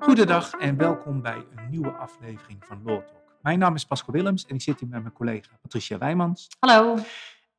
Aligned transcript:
Goedendag 0.00 0.52
en 0.52 0.76
welkom 0.76 1.22
bij 1.22 1.44
een 1.56 1.70
nieuwe 1.70 1.90
aflevering 1.90 2.64
van 2.64 2.82
Law 2.84 3.02
Talk. 3.06 3.38
Mijn 3.42 3.58
naam 3.58 3.74
is 3.74 3.84
Pascal 3.84 4.14
Willems 4.14 4.46
en 4.46 4.54
ik 4.54 4.62
zit 4.62 4.80
hier 4.80 4.88
met 4.88 5.02
mijn 5.02 5.14
collega 5.14 5.58
Patricia 5.62 5.98
Wijmans. 5.98 6.48
Hallo. 6.58 6.98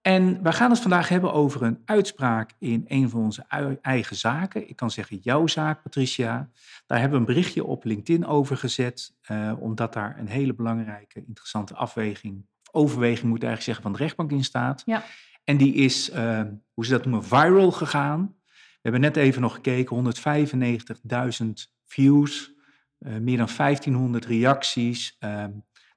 En 0.01 0.43
we 0.43 0.51
gaan 0.51 0.69
het 0.69 0.79
vandaag 0.79 1.09
hebben 1.09 1.33
over 1.33 1.63
een 1.63 1.81
uitspraak 1.85 2.51
in 2.57 2.85
een 2.87 3.09
van 3.09 3.21
onze 3.21 3.45
eigen 3.81 4.15
zaken. 4.15 4.69
Ik 4.69 4.75
kan 4.75 4.91
zeggen 4.91 5.17
jouw 5.17 5.47
zaak, 5.47 5.81
Patricia. 5.81 6.49
Daar 6.85 6.99
hebben 6.99 7.21
we 7.21 7.27
een 7.27 7.33
berichtje 7.33 7.63
op 7.65 7.83
LinkedIn 7.83 8.25
over 8.25 8.57
gezet, 8.57 9.15
eh, 9.21 9.53
omdat 9.59 9.93
daar 9.93 10.19
een 10.19 10.27
hele 10.27 10.53
belangrijke, 10.53 11.23
interessante 11.25 11.75
afweging, 11.75 12.45
of 12.71 12.81
overweging 12.81 13.27
moet 13.27 13.37
ik 13.37 13.43
eigenlijk 13.43 13.63
zeggen, 13.63 13.83
van 13.83 13.91
de 13.91 13.97
rechtbank 13.97 14.31
in 14.31 14.43
staat. 14.43 14.81
Ja. 14.85 15.03
En 15.49 15.57
die 15.57 15.73
is, 15.73 16.13
uh, 16.13 16.41
hoe 16.73 16.85
ze 16.85 16.91
dat 16.91 17.05
noemen, 17.05 17.23
viral 17.23 17.71
gegaan. 17.71 18.35
We 18.47 18.79
hebben 18.81 19.01
net 19.01 19.15
even 19.15 19.41
nog 19.41 19.53
gekeken, 19.53 19.95
195.000 19.95 21.47
views, 21.85 22.53
uh, 22.99 23.17
meer 23.17 23.37
dan 23.37 23.47
1500 23.57 24.25
reacties. 24.25 25.15
Ehm, 25.19 25.51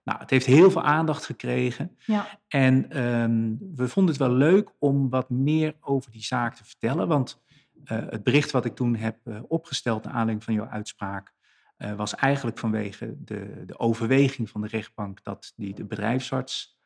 nou, 0.05 0.19
het 0.19 0.31
heeft 0.31 0.47
heel 0.47 0.71
veel 0.71 0.83
aandacht 0.83 1.25
gekregen. 1.25 1.97
Ja. 2.07 2.39
En 2.49 3.03
um, 3.03 3.59
we 3.75 3.89
vonden 3.89 4.15
het 4.15 4.23
wel 4.23 4.33
leuk 4.33 4.71
om 4.79 5.11
wat 5.11 5.31
meer 5.31 5.75
over 5.81 6.11
die 6.11 6.25
zaak 6.25 6.55
te 6.55 6.65
vertellen. 6.65 7.09
Want 7.09 7.43
uh, 7.85 7.99
het 8.09 8.23
bericht 8.23 8.51
wat 8.51 8.65
ik 8.65 8.75
toen 8.75 8.97
heb 8.97 9.19
uh, 9.25 9.39
opgesteld 9.49 10.05
naar 10.05 10.13
aanleiding 10.13 10.45
van 10.45 10.55
jouw 10.55 10.69
uitspraak... 10.69 11.33
Uh, 11.79 11.95
was 11.95 12.15
eigenlijk 12.15 12.59
vanwege 12.59 13.15
de, 13.19 13.63
de, 13.67 13.79
overweging 13.79 14.51
van 14.51 14.61
de 14.61 14.69
rechtbank 14.69 15.23
dat 15.23 15.53
die 15.57 15.75
de 15.75 15.85
bedrijfsarts 15.85 16.81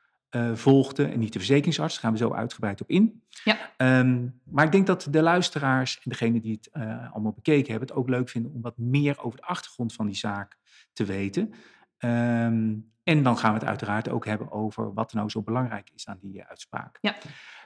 volgde 0.54 1.04
en 1.04 1.18
niet 1.18 1.32
de 1.32 1.38
verzekeringsarts. 1.38 1.94
Daar 1.94 2.02
gaan 2.02 2.12
we 2.12 2.18
zo 2.18 2.32
uitgebreid 2.32 2.80
op 2.80 2.90
in. 2.90 3.22
Ja. 3.44 3.56
Um, 4.00 4.40
maar 4.44 4.64
ik 4.64 4.72
denk 4.72 4.86
dat 4.86 5.08
de 5.10 5.22
luisteraars 5.22 5.96
en 5.96 6.10
degenen 6.10 6.40
die 6.40 6.60
het 6.62 6.72
allemaal 7.12 7.32
bekeken 7.32 7.70
hebben... 7.70 7.88
het 7.88 7.96
ook 7.96 8.08
leuk 8.08 8.28
vinden 8.28 8.52
om 8.52 8.62
wat 8.62 8.78
meer 8.78 9.22
over 9.22 9.38
de 9.38 9.46
achtergrond 9.46 9.92
van 9.92 10.06
die 10.06 10.16
zaak 10.16 10.56
te 10.92 11.04
weten... 11.04 11.54
Um, 11.98 12.94
en 13.02 13.22
dan 13.22 13.38
gaan 13.38 13.52
we 13.52 13.58
het 13.58 13.68
uiteraard 13.68 14.08
ook 14.08 14.24
hebben 14.24 14.52
over 14.52 14.94
wat 14.94 15.12
nou 15.12 15.30
zo 15.30 15.42
belangrijk 15.42 15.90
is 15.94 16.06
aan 16.06 16.18
die 16.20 16.44
uitspraak. 16.44 16.98
Ja. 17.00 17.14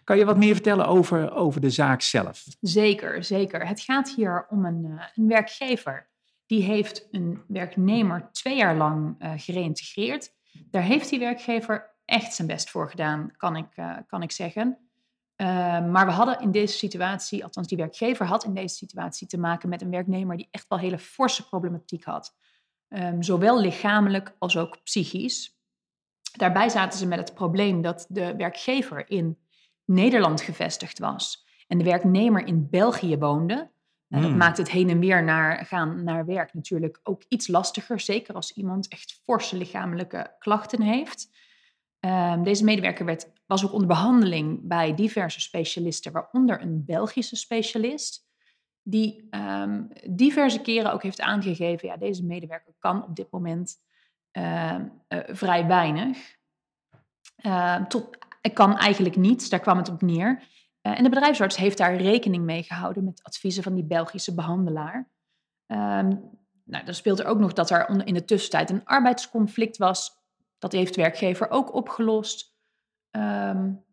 Kan 0.04 0.18
je 0.18 0.24
wat 0.24 0.36
meer 0.36 0.54
vertellen 0.54 0.86
over, 0.86 1.32
over 1.32 1.60
de 1.60 1.70
zaak 1.70 2.00
zelf? 2.00 2.44
Zeker, 2.60 3.24
zeker. 3.24 3.66
Het 3.66 3.80
gaat 3.80 4.10
hier 4.10 4.46
om 4.48 4.64
een, 4.64 5.00
een 5.14 5.26
werkgever. 5.28 6.08
Die 6.46 6.62
heeft 6.62 7.08
een 7.10 7.42
werknemer 7.48 8.28
twee 8.32 8.56
jaar 8.56 8.76
lang 8.76 9.16
gereïntegreerd. 9.36 10.32
Daar 10.70 10.82
heeft 10.82 11.08
die 11.08 11.18
werkgever 11.18 11.89
echt 12.10 12.34
zijn 12.34 12.48
best 12.48 12.70
voor 12.70 12.90
gedaan, 12.90 13.32
kan 13.36 13.56
ik, 13.56 13.76
uh, 13.76 13.96
kan 14.06 14.22
ik 14.22 14.32
zeggen. 14.32 14.78
maar 15.90 16.06
we 16.06 16.12
hadden 16.12 16.40
in 16.40 16.50
deze 16.50 16.76
situatie, 16.76 17.44
althans 17.44 17.68
die 17.68 17.76
werkgever 17.76 18.26
had 18.26 18.44
in 18.44 18.54
deze 18.54 18.74
situatie 18.74 19.26
te 19.26 19.38
maken 19.38 19.68
met 19.68 19.82
een 19.82 19.90
werknemer 19.90 20.36
die 20.36 20.48
echt 20.50 20.68
wel 20.68 20.78
hele 20.78 20.98
forse 20.98 21.48
problematiek 21.48 22.04
had. 22.04 22.36
Um, 22.88 23.22
zowel 23.22 23.60
lichamelijk 23.60 24.34
als 24.38 24.56
ook 24.56 24.82
psychisch. 24.82 25.58
Daarbij 26.36 26.68
zaten 26.68 26.98
ze 26.98 27.06
met 27.06 27.18
het 27.18 27.34
probleem 27.34 27.82
dat 27.82 28.06
de 28.08 28.36
werkgever 28.36 29.10
in 29.10 29.38
Nederland 29.84 30.40
gevestigd 30.40 30.98
was 30.98 31.46
en 31.68 31.78
de 31.78 31.84
werknemer 31.84 32.46
in 32.46 32.68
België 32.70 33.18
woonde. 33.18 33.70
En 34.08 34.20
dat 34.22 34.30
Mm. 34.30 34.36
maakt 34.36 34.56
het 34.56 34.70
heen 34.70 34.88
en 34.88 34.98
weer 34.98 35.24
naar, 35.24 35.64
gaan 35.64 36.04
naar 36.04 36.26
werk 36.26 36.54
natuurlijk 36.54 37.00
ook 37.02 37.22
iets 37.28 37.48
lastiger, 37.48 38.00
zeker 38.00 38.34
als 38.34 38.52
iemand 38.52 38.88
echt 38.88 39.20
forse 39.24 39.56
lichamelijke 39.56 40.36
klachten 40.38 40.82
heeft. 40.82 41.28
Um, 42.00 42.42
deze 42.42 42.64
medewerker 42.64 43.04
werd, 43.04 43.30
was 43.46 43.64
ook 43.64 43.72
onder 43.72 43.88
behandeling 43.88 44.60
bij 44.62 44.94
diverse 44.94 45.40
specialisten, 45.40 46.12
waaronder 46.12 46.62
een 46.62 46.84
Belgische 46.84 47.36
specialist 47.36 48.28
die 48.82 49.28
um, 49.30 49.88
diverse 50.10 50.60
keren 50.60 50.92
ook 50.92 51.02
heeft 51.02 51.20
aangegeven, 51.20 51.88
ja, 51.88 51.96
deze 51.96 52.24
medewerker 52.24 52.74
kan 52.78 53.04
op 53.04 53.16
dit 53.16 53.30
moment 53.30 53.76
uh, 54.32 54.76
uh, 55.08 55.18
vrij 55.26 55.66
weinig. 55.66 56.38
Tot, 57.88 58.18
kan 58.52 58.76
eigenlijk 58.76 59.16
niets, 59.16 59.48
daar 59.48 59.60
kwam 59.60 59.76
het 59.76 59.88
op 59.88 60.02
neer. 60.02 60.42
Eh, 60.80 60.98
en 60.98 61.02
de 61.02 61.08
bedrijfsarts 61.08 61.56
heeft 61.56 61.78
daar 61.78 61.96
rekening 61.96 62.44
mee 62.44 62.62
gehouden 62.62 63.04
met 63.04 63.22
adviezen 63.22 63.62
van 63.62 63.74
die 63.74 63.84
Belgische 63.84 64.34
behandelaar. 64.34 65.08
Nou, 66.64 66.84
dan 66.84 66.94
speelt 66.94 67.18
er 67.18 67.26
ook 67.26 67.38
nog 67.38 67.52
dat 67.52 67.70
er 67.70 68.06
in 68.06 68.14
de 68.14 68.24
tussentijd 68.24 68.70
een 68.70 68.84
arbeidsconflict 68.84 69.76
was. 69.76 70.19
Dat 70.60 70.72
heeft 70.72 70.96
werkgever 70.96 71.50
ook 71.50 71.74
opgelost. 71.74 72.54
Um, 73.10 73.84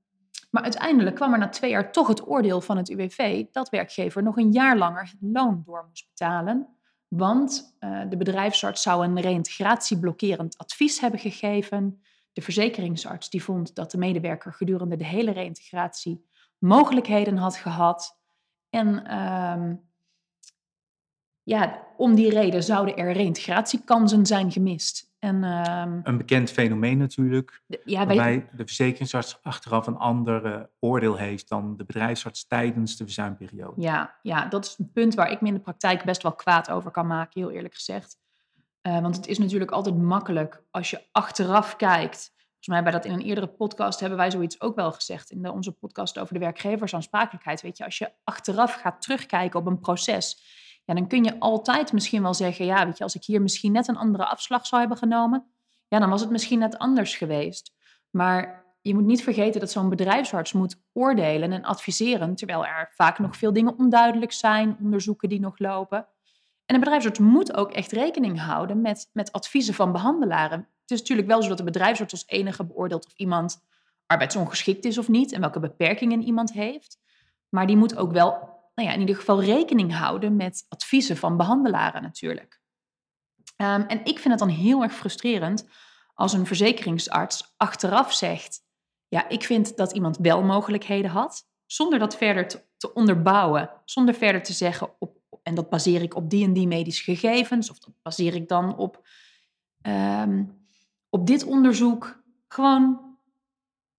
maar 0.49 0.63
uiteindelijk 0.63 1.15
kwam 1.15 1.33
er 1.33 1.39
na 1.39 1.49
twee 1.49 1.69
jaar 1.69 1.91
toch 1.91 2.07
het 2.07 2.27
oordeel 2.27 2.61
van 2.61 2.77
het 2.77 2.89
UWV 2.89 3.45
dat 3.51 3.69
werkgever 3.69 4.23
nog 4.23 4.37
een 4.37 4.51
jaar 4.51 4.77
langer 4.77 5.01
het 5.01 5.31
loon 5.31 5.61
door 5.65 5.85
moest 5.87 6.07
betalen. 6.07 6.67
Want 7.07 7.77
uh, 7.79 8.01
de 8.09 8.17
bedrijfsarts 8.17 8.81
zou 8.81 9.05
een 9.05 9.21
reïntegratieblokkerend 9.21 10.57
advies 10.57 10.99
hebben 10.99 11.19
gegeven. 11.19 12.01
De 12.33 12.41
verzekeringsarts 12.41 13.29
die 13.29 13.43
vond 13.43 13.75
dat 13.75 13.91
de 13.91 13.97
medewerker 13.97 14.53
gedurende 14.53 14.95
de 14.95 15.05
hele 15.05 15.31
reïntegratie 15.31 16.25
mogelijkheden 16.57 17.37
had 17.37 17.55
gehad. 17.55 18.19
En 18.69 19.17
um, 19.17 19.89
ja, 21.43 21.87
om 21.97 22.15
die 22.15 22.29
reden 22.29 22.63
zouden 22.63 22.95
er 22.95 23.11
reïntegratiekansen 23.11 24.25
zijn 24.25 24.51
gemist. 24.51 25.06
En, 25.19 25.43
um, 25.43 26.01
een 26.03 26.17
bekend 26.17 26.51
fenomeen 26.51 26.97
natuurlijk, 26.97 27.61
de, 27.65 27.81
ja, 27.85 28.05
waarbij 28.05 28.49
de 28.51 28.65
verzekeringsarts 28.65 29.39
achteraf 29.41 29.87
een 29.87 29.97
ander 29.97 30.45
uh, 30.45 30.61
oordeel 30.79 31.15
heeft 31.15 31.49
dan 31.49 31.77
de 31.77 31.85
bedrijfsarts 31.85 32.47
tijdens 32.47 32.97
de 32.97 33.03
verzuimperiode. 33.03 33.81
Ja, 33.81 34.15
ja, 34.21 34.45
dat 34.45 34.65
is 34.65 34.75
een 34.77 34.91
punt 34.91 35.15
waar 35.15 35.31
ik 35.31 35.41
me 35.41 35.47
in 35.47 35.53
de 35.53 35.59
praktijk 35.59 36.03
best 36.03 36.23
wel 36.23 36.35
kwaad 36.35 36.69
over 36.69 36.91
kan 36.91 37.07
maken, 37.07 37.41
heel 37.41 37.51
eerlijk 37.51 37.73
gezegd. 37.73 38.17
Uh, 38.81 38.99
want 38.99 39.15
het 39.15 39.27
is 39.27 39.37
natuurlijk 39.37 39.71
altijd 39.71 39.97
makkelijk 39.97 40.63
als 40.71 40.89
je 40.89 41.01
achteraf 41.11 41.75
kijkt. 41.75 42.31
Volgens 42.35 42.67
mij 42.67 42.83
bij 42.83 42.91
dat 42.91 43.05
in 43.05 43.11
een 43.11 43.25
eerdere 43.25 43.47
podcast 43.47 43.99
hebben 43.99 44.17
wij 44.17 44.31
zoiets 44.31 44.61
ook 44.61 44.75
wel 44.75 44.91
gezegd. 44.91 45.31
In 45.31 45.41
de, 45.41 45.51
onze 45.51 45.71
podcast 45.71 46.19
over 46.19 46.33
de 46.33 46.39
werkgeversaansprakelijkheid. 46.39 47.61
Weet 47.61 47.77
je, 47.77 47.85
als 47.85 47.97
je 47.97 48.11
achteraf 48.23 48.73
gaat 48.73 49.01
terugkijken 49.01 49.59
op 49.59 49.65
een 49.65 49.79
proces 49.79 50.41
ja, 50.87 50.93
dan 50.93 51.07
kun 51.07 51.23
je 51.23 51.39
altijd 51.39 51.93
misschien 51.93 52.21
wel 52.21 52.33
zeggen, 52.33 52.65
ja, 52.65 52.85
weet 52.85 52.97
je, 52.97 53.03
als 53.03 53.15
ik 53.15 53.23
hier 53.23 53.41
misschien 53.41 53.71
net 53.71 53.87
een 53.87 53.97
andere 53.97 54.25
afslag 54.25 54.65
zou 54.65 54.81
hebben 54.81 54.97
genomen, 54.97 55.45
ja, 55.87 55.99
dan 55.99 56.09
was 56.09 56.21
het 56.21 56.29
misschien 56.29 56.59
net 56.59 56.77
anders 56.77 57.15
geweest. 57.15 57.73
Maar 58.09 58.65
je 58.81 58.93
moet 58.93 59.05
niet 59.05 59.23
vergeten 59.23 59.59
dat 59.59 59.71
zo'n 59.71 59.89
bedrijfsarts 59.89 60.53
moet 60.53 60.81
oordelen 60.93 61.51
en 61.51 61.63
adviseren, 61.63 62.35
terwijl 62.35 62.65
er 62.65 62.91
vaak 62.95 63.19
nog 63.19 63.37
veel 63.37 63.53
dingen 63.53 63.77
onduidelijk 63.77 64.31
zijn, 64.31 64.77
onderzoeken 64.81 65.29
die 65.29 65.39
nog 65.39 65.59
lopen. 65.59 66.07
En 66.65 66.75
een 66.75 66.79
bedrijfsarts 66.79 67.19
moet 67.19 67.55
ook 67.55 67.71
echt 67.71 67.91
rekening 67.91 68.41
houden 68.41 68.81
met, 68.81 69.09
met 69.13 69.31
adviezen 69.31 69.73
van 69.73 69.91
behandelaren. 69.91 70.59
Het 70.59 70.91
is 70.91 70.99
natuurlijk 70.99 71.27
wel 71.27 71.41
zo 71.41 71.49
dat 71.49 71.57
de 71.57 71.63
bedrijfsarts 71.63 72.13
als 72.13 72.27
enige 72.27 72.65
beoordeelt 72.65 73.05
of 73.05 73.13
iemand 73.15 73.65
arbeidsongeschikt 74.05 74.85
is 74.85 74.97
of 74.97 75.07
niet 75.07 75.31
en 75.31 75.41
welke 75.41 75.59
beperkingen 75.59 76.21
iemand 76.21 76.53
heeft. 76.53 76.99
Maar 77.49 77.67
die 77.67 77.77
moet 77.77 77.97
ook 77.97 78.11
wel 78.11 78.56
nou 78.77 78.89
ja, 78.89 78.95
in 78.95 78.99
ieder 78.99 79.15
geval 79.15 79.43
rekening 79.43 79.93
houden 79.93 80.35
met 80.35 80.65
adviezen 80.69 81.17
van 81.17 81.37
behandelaren 81.37 82.01
natuurlijk. 82.01 82.59
Um, 83.57 83.81
en 83.81 83.99
ik 84.03 84.19
vind 84.19 84.29
het 84.29 84.39
dan 84.39 84.49
heel 84.49 84.83
erg 84.83 84.93
frustrerend 84.93 85.67
als 86.13 86.33
een 86.33 86.45
verzekeringsarts 86.45 87.53
achteraf 87.55 88.13
zegt: 88.13 88.63
Ja, 89.07 89.29
ik 89.29 89.43
vind 89.43 89.77
dat 89.77 89.91
iemand 89.91 90.17
wel 90.17 90.43
mogelijkheden 90.43 91.11
had, 91.11 91.47
zonder 91.65 91.99
dat 91.99 92.17
verder 92.17 92.47
te, 92.47 92.65
te 92.77 92.93
onderbouwen, 92.93 93.69
zonder 93.85 94.13
verder 94.13 94.43
te 94.43 94.53
zeggen: 94.53 94.89
op, 94.99 95.17
en 95.43 95.55
dat 95.55 95.69
baseer 95.69 96.01
ik 96.01 96.15
op 96.15 96.29
die 96.29 96.43
en 96.43 96.53
die 96.53 96.67
medische 96.67 97.03
gegevens, 97.03 97.69
of 97.69 97.79
dat 97.79 97.93
baseer 98.01 98.35
ik 98.35 98.47
dan 98.47 98.77
op, 98.77 99.07
um, 99.81 100.67
op 101.09 101.27
dit 101.27 101.43
onderzoek. 101.43 102.23
Gewoon 102.47 103.17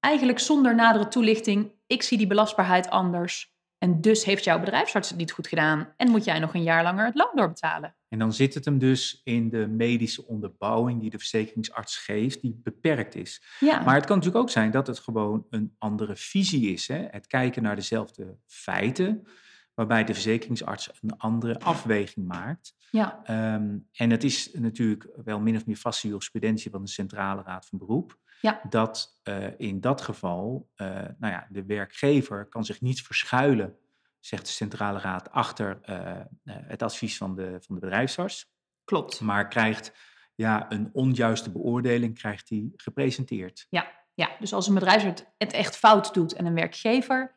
eigenlijk 0.00 0.38
zonder 0.38 0.74
nadere 0.74 1.08
toelichting: 1.08 1.72
ik 1.86 2.02
zie 2.02 2.18
die 2.18 2.26
belastbaarheid 2.26 2.90
anders. 2.90 3.56
En 3.78 4.00
dus 4.00 4.24
heeft 4.24 4.44
jouw 4.44 4.60
bedrijfsarts 4.60 5.08
het 5.08 5.18
niet 5.18 5.32
goed 5.32 5.46
gedaan 5.46 5.92
en 5.96 6.10
moet 6.10 6.24
jij 6.24 6.38
nog 6.38 6.54
een 6.54 6.62
jaar 6.62 6.82
langer 6.82 7.04
het 7.04 7.14
loon 7.14 7.30
doorbetalen. 7.34 7.94
En 8.08 8.18
dan 8.18 8.32
zit 8.32 8.54
het 8.54 8.64
hem 8.64 8.78
dus 8.78 9.20
in 9.24 9.48
de 9.48 9.66
medische 9.66 10.26
onderbouwing 10.26 11.00
die 11.00 11.10
de 11.10 11.18
verzekeringsarts 11.18 11.96
geeft, 11.96 12.40
die 12.40 12.60
beperkt 12.62 13.14
is. 13.14 13.42
Ja. 13.60 13.80
Maar 13.80 13.94
het 13.94 14.04
kan 14.04 14.16
natuurlijk 14.16 14.44
ook 14.44 14.50
zijn 14.50 14.70
dat 14.70 14.86
het 14.86 14.98
gewoon 14.98 15.46
een 15.50 15.74
andere 15.78 16.16
visie 16.16 16.72
is. 16.72 16.88
Hè? 16.88 17.06
Het 17.10 17.26
kijken 17.26 17.62
naar 17.62 17.76
dezelfde 17.76 18.36
feiten, 18.46 19.26
waarbij 19.74 20.04
de 20.04 20.14
verzekeringsarts 20.14 20.90
een 21.02 21.18
andere 21.18 21.60
afweging 21.60 22.26
maakt. 22.26 22.74
Ja. 22.90 23.22
Um, 23.54 23.88
en 23.92 24.10
het 24.10 24.24
is 24.24 24.52
natuurlijk 24.52 25.08
wel 25.24 25.40
min 25.40 25.56
of 25.56 25.66
meer 25.66 25.76
vaste 25.76 26.08
jurisprudentie 26.08 26.70
van 26.70 26.82
de 26.82 26.90
Centrale 26.90 27.42
Raad 27.42 27.66
van 27.66 27.78
Beroep. 27.78 28.18
Ja. 28.40 28.60
Dat 28.68 29.20
uh, 29.24 29.46
in 29.56 29.80
dat 29.80 30.00
geval, 30.00 30.70
uh, 30.76 30.86
nou 30.88 31.32
ja, 31.32 31.46
de 31.50 31.64
werkgever 31.64 32.48
kan 32.48 32.64
zich 32.64 32.80
niet 32.80 33.02
verschuilen, 33.02 33.76
zegt 34.20 34.46
de 34.46 34.52
Centrale 34.52 34.98
Raad, 34.98 35.30
achter 35.30 35.80
uh, 35.90 36.20
het 36.44 36.82
advies 36.82 37.16
van 37.16 37.34
de, 37.34 37.58
van 37.60 37.74
de 37.74 37.80
bedrijfsarts. 37.80 38.52
Klopt. 38.84 39.20
Maar 39.20 39.48
krijgt 39.48 39.92
ja, 40.34 40.72
een 40.72 40.90
onjuiste 40.92 41.50
beoordeling 41.50 42.18
krijgt 42.18 42.48
hij 42.48 42.70
gepresenteerd. 42.76 43.66
Ja, 43.70 43.92
ja, 44.14 44.30
dus 44.38 44.52
als 44.52 44.68
een 44.68 44.74
bedrijfsarts 44.74 45.26
het 45.38 45.52
echt 45.52 45.76
fout 45.76 46.14
doet 46.14 46.32
en 46.32 46.46
een 46.46 46.54
werkgever 46.54 47.36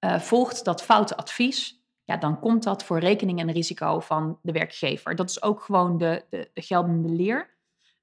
volgt 0.00 0.64
dat 0.64 0.82
foute 0.82 1.16
advies, 1.16 1.81
ja, 2.04 2.16
dan 2.16 2.40
komt 2.40 2.62
dat 2.62 2.84
voor 2.84 2.98
rekening 2.98 3.40
en 3.40 3.52
risico 3.52 4.00
van 4.00 4.38
de 4.42 4.52
werkgever. 4.52 5.16
Dat 5.16 5.30
is 5.30 5.42
ook 5.42 5.60
gewoon 5.60 5.98
de, 5.98 6.24
de, 6.30 6.50
de 6.54 6.62
geldende 6.62 7.08
leer. 7.08 7.50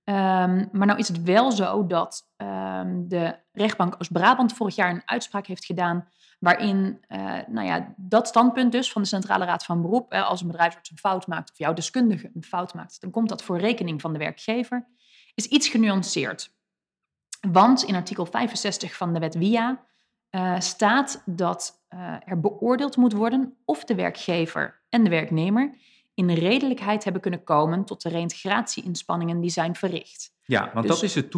Ehm, 0.04 0.66
maar 0.72 0.88
nou 0.88 1.00
is 1.00 1.07
het 1.07 1.24
wel 1.24 1.51
zo 1.51 1.88
dat 1.88 2.30
ehm, 2.36 3.07
de 3.07 3.36
rechtbank 3.51 3.96
Oost-Brabant 3.98 4.54
vorig 4.54 4.75
jaar 4.75 4.90
een 4.90 5.01
uitspraak 5.06 5.46
heeft 5.46 5.66
gedaan 5.66 6.07
waarin 6.40 7.06
uh, 7.07 7.38
nou 7.48 7.68
ja, 7.68 7.94
dat 7.98 8.28
standpunt 8.28 8.72
dus 8.72 8.92
van 8.92 9.01
de 9.01 9.07
Centrale 9.07 9.46
Raad 9.46 9.66
van 9.66 9.81
Beroep, 9.81 10.13
als 10.13 10.42
een 10.42 10.48
bedrijfsarts 10.48 10.92
een 10.92 10.98
fout 10.98 11.28
maakt 11.28 11.51
of 11.51 11.57
jouw 11.57 11.74
deskundige 11.74 12.31
een 12.34 12.44
fout 12.44 12.74
maakt, 12.74 13.01
dan 13.01 13.12
komt 13.12 13.30
dat 13.30 13.44
voor 13.44 13.60
rekening 13.60 14.01
van 14.01 14.13
de 14.13 14.19
werkgever, 14.19 14.88
is 15.36 15.46
iets 15.46 15.68
genuanceerd. 15.68 16.57
Want 17.51 17.84
in 17.84 17.96
artikel 17.96 18.25
65 18.25 18.96
van 18.96 19.13
de 19.13 19.19
wet 19.19 19.36
WIA 19.36 19.86
uh, 20.31 20.59
staat 20.59 21.23
dat 21.25 21.83
uh, 21.89 22.15
er 22.25 22.39
beoordeeld 22.39 22.97
moet 22.97 23.13
worden 23.13 23.57
of 23.65 23.83
de 23.83 23.95
werkgever 23.95 24.81
en 24.89 25.03
de 25.03 25.09
werknemer 25.09 25.77
in 26.13 26.29
redelijkheid 26.29 27.03
hebben 27.03 27.21
kunnen 27.21 27.43
komen 27.43 27.85
tot 27.85 28.01
de 28.01 28.09
reintegratie-inspanningen 28.09 29.39
die 29.39 29.49
zijn 29.49 29.75
verricht. 29.75 30.33
Ja, 30.43 30.69
want 30.73 30.87
dus, 30.87 30.95
dat 30.95 31.03
is 31.03 31.15
het, 31.15 31.33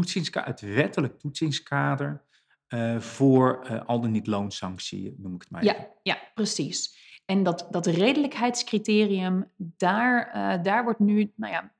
het 0.46 0.62
wettelijk 0.62 1.20
toetsingskader 1.20 2.22
uh, 2.70 3.00
voor 3.00 3.84
al 3.86 4.02
dan 4.02 4.12
niet 4.12 4.28
loonsanctie, 4.28 5.16
noem 5.18 5.36
ik 5.36 5.42
het 5.42 5.52
maar 5.52 5.64
ja, 5.64 5.74
even. 5.74 5.88
Ja, 6.04 6.18
precies. 6.34 7.00
En 7.26 7.44
dat, 7.44 7.68
dat 7.70 7.86
redelijkheidscriterium, 7.86 9.52
daar, 9.58 10.60
daar 10.64 10.84
wordt 10.84 11.00
nu, 11.00 11.34
nou 11.36 11.54
ja, 11.54 11.72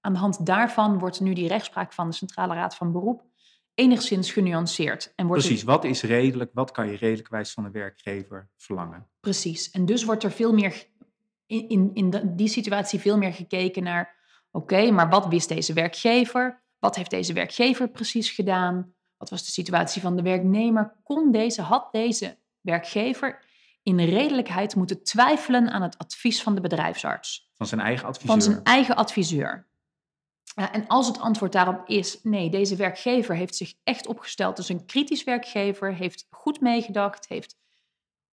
aan 0.00 0.12
de 0.12 0.18
hand 0.18 0.46
daarvan 0.46 0.98
wordt 0.98 1.20
nu 1.20 1.32
die 1.32 1.48
rechtspraak 1.48 1.92
van 1.92 2.08
de 2.08 2.16
Centrale 2.16 2.54
Raad 2.54 2.74
van 2.74 2.92
Beroep 2.92 3.29
enigszins 3.80 4.32
genuanceerd. 4.32 5.12
En 5.16 5.26
wordt 5.26 5.42
Precies, 5.42 5.62
wat 5.62 5.84
is 5.84 6.02
redelijk, 6.02 6.50
wat 6.54 6.70
kan 6.70 6.90
je 6.90 6.96
redelijkwijs 6.96 7.52
van 7.52 7.64
de 7.64 7.70
werkgever 7.70 8.48
verlangen? 8.56 9.06
Precies, 9.20 9.70
en 9.70 9.86
dus 9.86 10.04
wordt 10.04 10.22
er 10.22 10.30
veel 10.30 10.52
meer 10.52 10.86
in, 11.46 11.68
in, 11.68 11.90
in 11.94 12.36
die 12.36 12.48
situatie 12.48 13.00
veel 13.00 13.18
meer 13.18 13.32
gekeken 13.32 13.82
naar, 13.82 14.14
oké, 14.50 14.90
maar 14.90 15.08
wat 15.08 15.26
wist 15.26 15.48
deze 15.48 15.72
werkgever? 15.72 16.62
Wat 16.78 16.96
heeft 16.96 17.10
deze 17.10 17.32
werkgever 17.32 17.90
precies 17.90 18.30
gedaan? 18.30 18.94
Wat 19.16 19.30
was 19.30 19.44
de 19.44 19.50
situatie 19.50 20.02
van 20.02 20.16
de 20.16 20.22
werknemer? 20.22 20.96
Kon 21.02 21.32
deze, 21.32 21.62
had 21.62 21.92
deze 21.92 22.38
werkgever 22.60 23.44
in 23.82 24.00
redelijkheid 24.00 24.74
moeten 24.74 25.02
twijfelen 25.02 25.70
aan 25.70 25.82
het 25.82 25.98
advies 25.98 26.42
van 26.42 26.54
de 26.54 26.60
bedrijfsarts? 26.60 27.50
Van 27.54 27.66
zijn 27.66 27.80
eigen 27.80 28.06
adviseur? 28.06 28.30
Van 28.30 28.42
zijn 28.42 28.64
eigen 28.64 28.96
adviseur. 28.96 29.69
En 30.54 30.86
als 30.86 31.06
het 31.06 31.20
antwoord 31.20 31.52
daarop 31.52 31.88
is 31.88 32.22
nee, 32.22 32.50
deze 32.50 32.76
werkgever 32.76 33.34
heeft 33.34 33.56
zich 33.56 33.74
echt 33.84 34.06
opgesteld 34.06 34.56
als 34.56 34.68
een 34.68 34.86
kritisch 34.86 35.24
werkgever, 35.24 35.94
heeft 35.94 36.26
goed 36.30 36.60
meegedacht, 36.60 37.28
heeft 37.28 37.56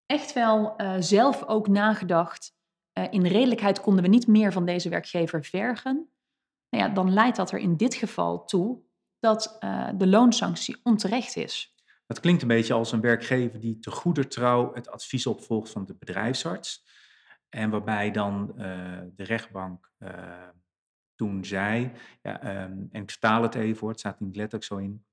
echt 0.06 0.34
wel 0.34 0.74
uh, 0.82 0.96
zelf 1.00 1.44
ook 1.44 1.68
nagedacht 1.68 2.56
uh, 2.94 3.04
in 3.10 3.26
redelijkheid 3.26 3.82
konden 3.82 4.04
we 4.04 4.10
niet 4.10 4.28
meer 4.28 4.52
van 4.52 4.66
deze 4.66 4.90
werkgever 4.90 5.46
vergen, 5.46 6.10
nou 6.70 6.84
ja, 6.84 6.90
dan 6.90 7.14
leidt 7.14 7.38
dat 7.38 7.52
er 7.52 7.60
in 7.60 7.78
dit 7.78 7.96
geval 7.96 8.46
toe 8.46 8.86
dat 9.20 9.58
de 9.96 10.08
loonsanctie 10.08 10.80
onterecht 10.84 11.36
is. 11.36 11.76
Dat 12.06 12.20
klinkt 12.20 12.42
een 12.42 12.48
beetje 12.48 12.74
als 12.74 12.92
een 12.92 13.02
werkgever 13.02 13.60
die 13.60 13.80
te 13.80 13.92
goeder 13.92 14.28
trouw 14.28 14.74
het 14.74 14.90
advies 14.90 15.26
opvolgt 15.26 15.70
van 15.70 15.86
de 15.86 15.96
bedrijfsarts. 15.96 16.86
En 17.50 17.70
waarbij 17.70 18.12
dan 18.12 18.54
de 19.16 19.24
rechtbank 19.24 19.92
toen 21.18 21.46
zei, 21.46 21.92
ja, 22.22 22.64
um, 22.64 22.88
en 22.92 23.02
ik 23.02 23.10
vertaal 23.10 23.42
het 23.42 23.56
even 23.56 23.78
voor, 23.78 23.90
het 23.90 24.00
staat 24.00 24.20
niet 24.20 24.36
letterlijk 24.36 24.64
zo 24.64 24.78
in. 24.78 25.06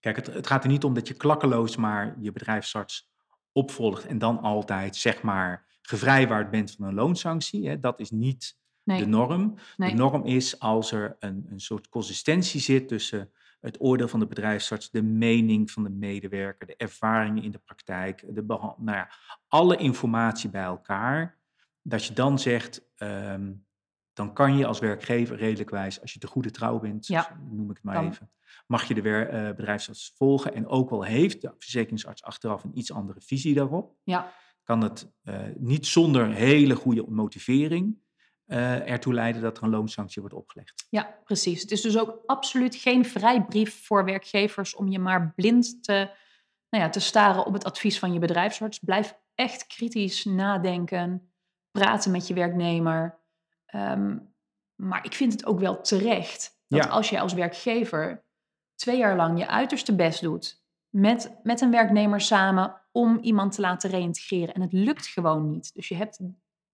Kijk, 0.00 0.16
het, 0.16 0.26
het 0.26 0.46
gaat 0.46 0.64
er 0.64 0.70
niet 0.70 0.84
om 0.84 0.94
dat 0.94 1.08
je 1.08 1.14
klakkeloos 1.14 1.76
maar 1.76 2.16
je 2.20 2.32
bedrijfsarts 2.32 3.12
opvolgt 3.52 4.06
en 4.06 4.18
dan 4.18 4.38
altijd 4.38 4.96
zeg 4.96 5.22
maar 5.22 5.66
gevrijwaard 5.82 6.50
bent 6.50 6.70
van 6.70 6.86
een 6.86 6.94
loonsanctie. 6.94 7.68
Hè, 7.68 7.78
dat 7.78 8.00
is 8.00 8.10
niet 8.10 8.56
de 8.82 9.06
norm. 9.06 9.54
De 9.76 9.92
norm 9.92 10.24
is 10.24 10.58
als 10.58 10.92
er 10.92 11.16
een, 11.18 11.46
een 11.48 11.60
soort 11.60 11.88
consistentie 11.88 12.60
zit 12.60 12.88
tussen 12.88 13.30
het 13.60 13.80
oordeel 13.80 14.08
van 14.08 14.20
de 14.20 14.26
bedrijfsarts, 14.26 14.90
de 14.90 15.02
mening 15.02 15.70
van 15.70 15.82
de 15.82 15.90
medewerker, 15.90 16.66
de 16.66 16.76
ervaringen 16.76 17.42
in 17.42 17.50
de 17.50 17.58
praktijk, 17.58 18.24
de 18.34 18.42
nou 18.46 18.76
ja, 18.84 19.10
alle 19.48 19.76
informatie 19.76 20.50
bij 20.50 20.62
elkaar. 20.62 21.38
Dat 21.82 22.04
je 22.04 22.14
dan 22.14 22.38
zegt, 22.38 22.82
ehm, 22.96 23.52
dan 24.14 24.32
kan 24.32 24.56
je 24.56 24.66
als 24.66 24.78
werkgever 24.78 25.36
redelijkwijs, 25.36 26.00
als 26.00 26.12
je 26.12 26.18
te 26.18 26.26
goede 26.26 26.50
trouw 26.50 26.78
bent, 26.78 27.08
noem 27.50 27.70
ik 27.70 27.76
het 27.76 27.84
maar 27.84 28.04
even, 28.04 28.30
mag 28.66 28.84
je 28.84 28.94
de 28.94 29.00
uh, 29.00 29.48
bedrijfsarts 29.56 30.12
volgen. 30.16 30.54
En 30.54 30.66
ook 30.66 30.90
al 30.90 31.02
heeft 31.02 31.40
de 31.40 31.54
verzekeringsarts 31.58 32.22
achteraf 32.22 32.64
een 32.64 32.78
iets 32.78 32.92
andere 32.92 33.20
visie 33.20 33.54
daarop. 33.54 33.94
Ja 34.04 34.32
kan 34.64 34.80
het 34.82 35.12
uh, 35.24 35.40
niet 35.56 35.86
zonder 35.86 36.32
hele 36.32 36.74
goede 36.74 37.04
motivering 37.08 38.02
uh, 38.46 38.90
ertoe 38.90 39.14
leiden 39.14 39.42
dat 39.42 39.56
er 39.56 39.62
een 39.62 39.70
loonsanctie 39.70 40.22
wordt 40.22 40.36
opgelegd. 40.36 40.86
Ja, 40.90 41.18
precies. 41.24 41.62
Het 41.62 41.70
is 41.70 41.80
dus 41.80 41.98
ook 41.98 42.22
absoluut 42.26 42.74
geen 42.74 43.04
vrijbrief 43.04 43.84
voor 43.86 44.04
werkgevers 44.04 44.74
om 44.74 44.88
je 44.88 44.98
maar 44.98 45.32
blind 45.36 45.84
te, 45.84 45.92
nou 46.70 46.84
ja, 46.84 46.88
te 46.88 47.00
staren 47.00 47.46
op 47.46 47.52
het 47.52 47.64
advies 47.64 47.98
van 47.98 48.12
je 48.12 48.18
bedrijfsarts. 48.18 48.78
Blijf 48.78 49.18
echt 49.34 49.66
kritisch 49.66 50.24
nadenken, 50.24 51.32
praten 51.70 52.10
met 52.10 52.26
je 52.26 52.34
werknemer. 52.34 53.22
Um, 53.74 54.34
maar 54.74 55.04
ik 55.04 55.12
vind 55.12 55.32
het 55.32 55.46
ook 55.46 55.58
wel 55.58 55.80
terecht 55.80 56.62
dat 56.68 56.88
als 56.88 57.10
je 57.10 57.20
als 57.20 57.32
werkgever 57.32 58.24
twee 58.74 58.98
jaar 58.98 59.16
lang 59.16 59.38
je 59.38 59.46
uiterste 59.46 59.94
best 59.94 60.20
doet 60.20 60.62
met, 60.88 61.36
met 61.42 61.60
een 61.60 61.70
werknemer 61.70 62.20
samen 62.20 62.80
om 62.92 63.18
iemand 63.18 63.52
te 63.52 63.60
laten 63.60 63.90
reïntegreren. 63.90 64.54
En 64.54 64.60
het 64.60 64.72
lukt 64.72 65.06
gewoon 65.06 65.50
niet. 65.50 65.74
Dus 65.74 65.88
je 65.88 65.94
hebt 65.94 66.20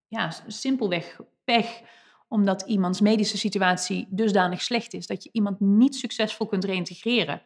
ja, 0.08 0.30
simpelweg 0.46 1.20
pech 1.44 1.82
omdat 2.28 2.62
iemands 2.62 3.00
medische 3.00 3.38
situatie 3.38 4.06
dusdanig 4.10 4.62
slecht 4.62 4.94
is 4.94 5.06
dat 5.06 5.22
je 5.22 5.28
iemand 5.32 5.60
niet 5.60 5.96
succesvol 5.96 6.46
kunt 6.46 6.64
reïntegreren. 6.64 7.42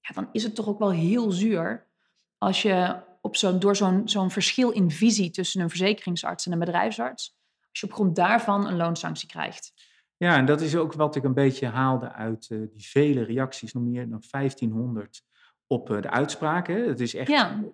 Ja, 0.00 0.14
dan 0.14 0.28
is 0.32 0.42
het 0.42 0.54
toch 0.54 0.68
ook 0.68 0.78
wel 0.78 0.90
heel 0.90 1.30
zuur 1.30 1.86
als 2.38 2.62
je 2.62 3.02
op 3.20 3.36
zo'n, 3.36 3.58
door 3.58 3.76
zo'n, 3.76 4.08
zo'n 4.08 4.30
verschil 4.30 4.70
in 4.70 4.90
visie 4.90 5.30
tussen 5.30 5.60
een 5.60 5.68
verzekeringsarts 5.68 6.46
en 6.46 6.52
een 6.52 6.58
bedrijfsarts, 6.58 7.36
als 7.72 7.80
je 7.80 7.86
op 7.86 7.92
grond 7.92 8.16
daarvan 8.16 8.66
een 8.66 8.76
loonsanctie 8.76 9.28
krijgt. 9.28 9.72
Ja, 10.16 10.36
en 10.36 10.44
dat 10.44 10.60
is 10.60 10.76
ook 10.76 10.92
wat 10.92 11.16
ik 11.16 11.24
een 11.24 11.34
beetje 11.34 11.66
haalde 11.66 12.12
uit 12.12 12.48
uh, 12.50 12.68
die 12.70 12.86
vele 12.86 13.22
reacties, 13.22 13.72
nog 13.72 13.82
meer 13.82 14.08
dan 14.08 14.22
1500 14.30 15.22
op 15.66 15.90
eh, 15.90 16.02
de 16.02 16.10
uitspraken. 16.10 16.88
Het 16.88 17.00
is 17.00 17.14
echt, 17.14 17.28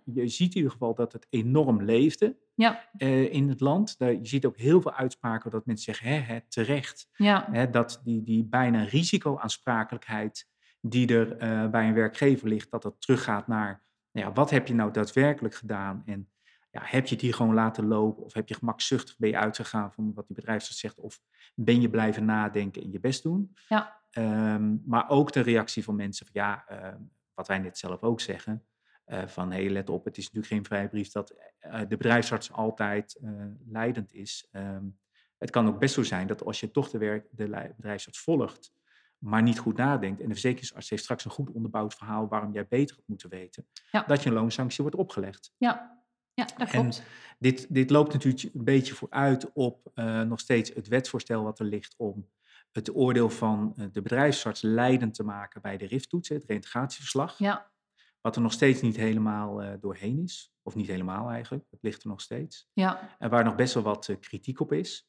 Je 0.05 0.29
ziet 0.29 0.51
in 0.51 0.57
ieder 0.57 0.71
geval 0.71 0.95
dat 0.95 1.13
het 1.13 1.27
enorm 1.31 1.83
leefde 1.83 2.37
ja. 2.55 2.89
Uh, 2.99 3.33
in 3.33 3.49
het 3.49 3.61
land. 3.61 3.95
Je 3.99 4.19
ziet 4.23 4.47
ook 4.47 4.57
heel 4.57 4.81
veel 4.81 4.93
uitspraken 4.93 5.51
dat 5.51 5.67
mensen 5.67 5.95
zeggen, 5.95 6.09
hè, 6.09 6.35
hè, 6.35 6.41
terecht. 6.49 7.09
Ja. 7.13 7.49
Hè, 7.51 7.71
dat 7.71 8.01
die, 8.05 8.23
die 8.23 8.45
bijna 8.45 8.83
risicoaansprakelijkheid 8.83 10.47
die 10.81 11.15
er 11.15 11.37
bij 11.71 11.89
een 11.89 11.95
werkgever 11.95 12.49
ligt, 12.49 12.71
dat 12.71 12.83
dat 12.83 13.01
teruggaat 13.01 13.47
naar, 13.47 13.83
nou 14.13 14.27
ja, 14.27 14.33
wat 14.33 14.51
heb 14.51 14.67
je 14.67 14.75
nou 14.75 14.93
daadwerkelijk 14.93 15.55
gedaan? 15.55 16.03
En 16.07 16.29
ja, 16.71 16.81
heb 16.85 17.07
je 17.07 17.15
het 17.15 17.23
hier 17.23 17.35
gewoon 17.35 17.55
laten 17.55 17.87
lopen? 17.87 18.25
Of 18.25 18.33
heb 18.33 18.49
je 18.49 18.55
gemakzuchtig 18.55 19.17
ben 19.17 19.29
je 19.29 19.39
uitgegaan 19.39 19.93
van 19.93 20.15
wat 20.15 20.27
die 20.27 20.37
bedrijfsarts 20.37 20.81
zegt? 20.81 20.99
Of 20.99 21.21
ben 21.55 21.81
je 21.81 21.91
blijven 21.91 22.25
nadenken 22.25 22.83
en 22.83 22.93
je 22.93 23.01
best 23.01 23.23
doen? 23.23 23.57
Ja. 23.69 23.97
Um, 24.13 24.83
maar 24.87 25.09
ook 25.09 25.33
de 25.33 25.41
reactie 25.41 25.85
van 25.85 25.97
mensen 25.97 26.27
van 26.27 26.43
ja, 26.43 26.65
uh, 26.71 26.95
wat 27.35 27.49
wij 27.49 27.59
net 27.59 27.79
zelf 27.79 28.03
ook 28.03 28.21
zeggen, 28.21 28.67
uh, 29.07 29.27
van 29.27 29.53
hé, 29.53 29.63
hey, 29.63 29.71
let 29.71 29.91
op, 29.91 30.05
het 30.05 30.17
is 30.17 30.25
natuurlijk 30.25 30.53
geen 30.53 30.65
vrijbrief 30.65 31.11
dat 31.11 31.35
uh, 31.61 31.81
de 31.81 31.97
bedrijfsarts 31.97 32.53
altijd 32.53 33.19
uh, 33.23 33.45
leidend 33.67 34.13
is. 34.13 34.49
Um, 34.53 34.99
het 35.39 35.51
kan 35.51 35.69
ook 35.69 35.79
best 35.79 35.95
zo 35.95 36.03
zijn 36.03 36.27
dat 36.27 36.45
als 36.45 36.61
je 36.61 36.71
toch 36.71 36.91
de, 36.91 36.99
werk, 36.99 37.29
de 37.31 37.73
bedrijfsarts 37.77 38.21
volgt, 38.21 38.73
maar 39.19 39.43
niet 39.43 39.59
goed 39.59 39.77
nadenkt 39.77 40.21
en 40.21 40.27
de 40.27 40.33
verzekeringsarts 40.33 40.91
heeft 40.91 41.03
straks 41.03 41.25
een 41.25 41.31
goed 41.31 41.51
onderbouwd 41.51 41.95
verhaal 41.95 42.29
waarom 42.29 42.53
jij 42.53 42.67
beter 42.67 42.97
had 42.97 43.05
moeten 43.07 43.29
weten, 43.29 43.67
ja. 43.91 44.03
dat 44.07 44.23
je 44.23 44.29
een 44.29 44.35
loonsanctie 44.35 44.83
wordt 44.83 44.99
opgelegd. 44.99 45.53
Ja, 45.57 45.98
ja 46.39 46.49
dat 46.57 46.69
klopt. 46.69 46.99
En 46.99 47.05
dit, 47.39 47.75
dit 47.75 47.91
loopt 47.91 48.13
natuurlijk 48.13 48.55
een 48.55 48.65
beetje 48.65 48.95
vooruit 48.95 49.53
op 49.53 49.91
nog 50.27 50.41
steeds 50.41 50.75
het 50.75 50.89
wetsvoorstel 50.89 51.43
wat 51.43 51.59
er 51.59 51.67
ligt 51.67 51.95
om 51.97 52.29
het 52.73 52.95
oordeel 52.95 53.31
van 53.31 53.73
eh, 53.77 53.87
de 53.93 54.03
bedrijfsarts 54.03 54.63
leidend 54.63 55.15
te 55.15 55.25
maken 55.25 55.63
bij 55.63 55.77
de 55.77 55.87
RIF-toets, 55.87 56.29
het 56.29 56.45
reintegratieverslag. 56.47 57.39
Ja. 57.39 57.71
Wat 58.21 58.37
er 58.37 58.43
nog 58.43 58.53
steeds 58.53 58.81
niet 58.81 58.97
helemaal 58.97 59.63
uh, 59.63 59.73
doorheen 59.81 60.23
is. 60.23 60.53
Of 60.63 60.75
niet 60.75 60.87
helemaal 60.87 61.31
eigenlijk, 61.31 61.67
het 61.71 61.83
ligt 61.83 62.03
er 62.03 62.09
nog 62.09 62.21
steeds. 62.21 62.69
Ja. 62.73 63.17
En 63.19 63.31
waar 63.31 63.45
nog 63.45 63.55
best 63.55 63.75
wel 63.75 63.83
wat 63.83 64.09
uh, 64.09 64.17
kritiek 64.21 64.61
op 64.61 64.73
is. 64.73 65.09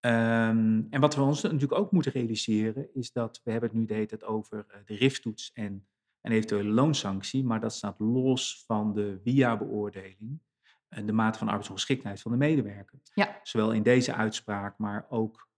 Um, 0.00 0.86
en 0.90 1.00
wat 1.00 1.14
we 1.14 1.22
ons 1.22 1.42
natuurlijk 1.42 1.72
ook 1.72 1.92
moeten 1.92 2.12
realiseren, 2.12 2.94
is 2.94 3.12
dat 3.12 3.40
we 3.44 3.50
hebben 3.50 3.70
het 3.70 3.78
nu 3.78 3.84
de 3.84 3.94
hele 3.94 4.06
tijd 4.06 4.24
over 4.24 4.66
uh, 4.68 4.76
de 4.84 4.94
RIF-toets 4.94 5.52
en 5.52 5.86
een 6.20 6.32
eventuele 6.32 6.68
loonsanctie, 6.68 7.44
maar 7.44 7.60
dat 7.60 7.72
staat 7.72 7.98
los 7.98 8.64
van 8.66 8.92
de 8.92 9.20
WIA-beoordeling 9.24 10.18
en 10.20 10.42
de 11.06 11.12
mate 11.12 11.38
van 11.38 11.48
arbeidsongeschiktheid 11.48 12.20
van 12.20 12.30
de 12.30 12.38
medewerker. 12.38 12.98
Ja. 13.14 13.40
Zowel 13.42 13.72
in 13.72 13.82
deze 13.82 14.14
uitspraak, 14.14 14.78
maar 14.78 15.06
ook 15.08 15.48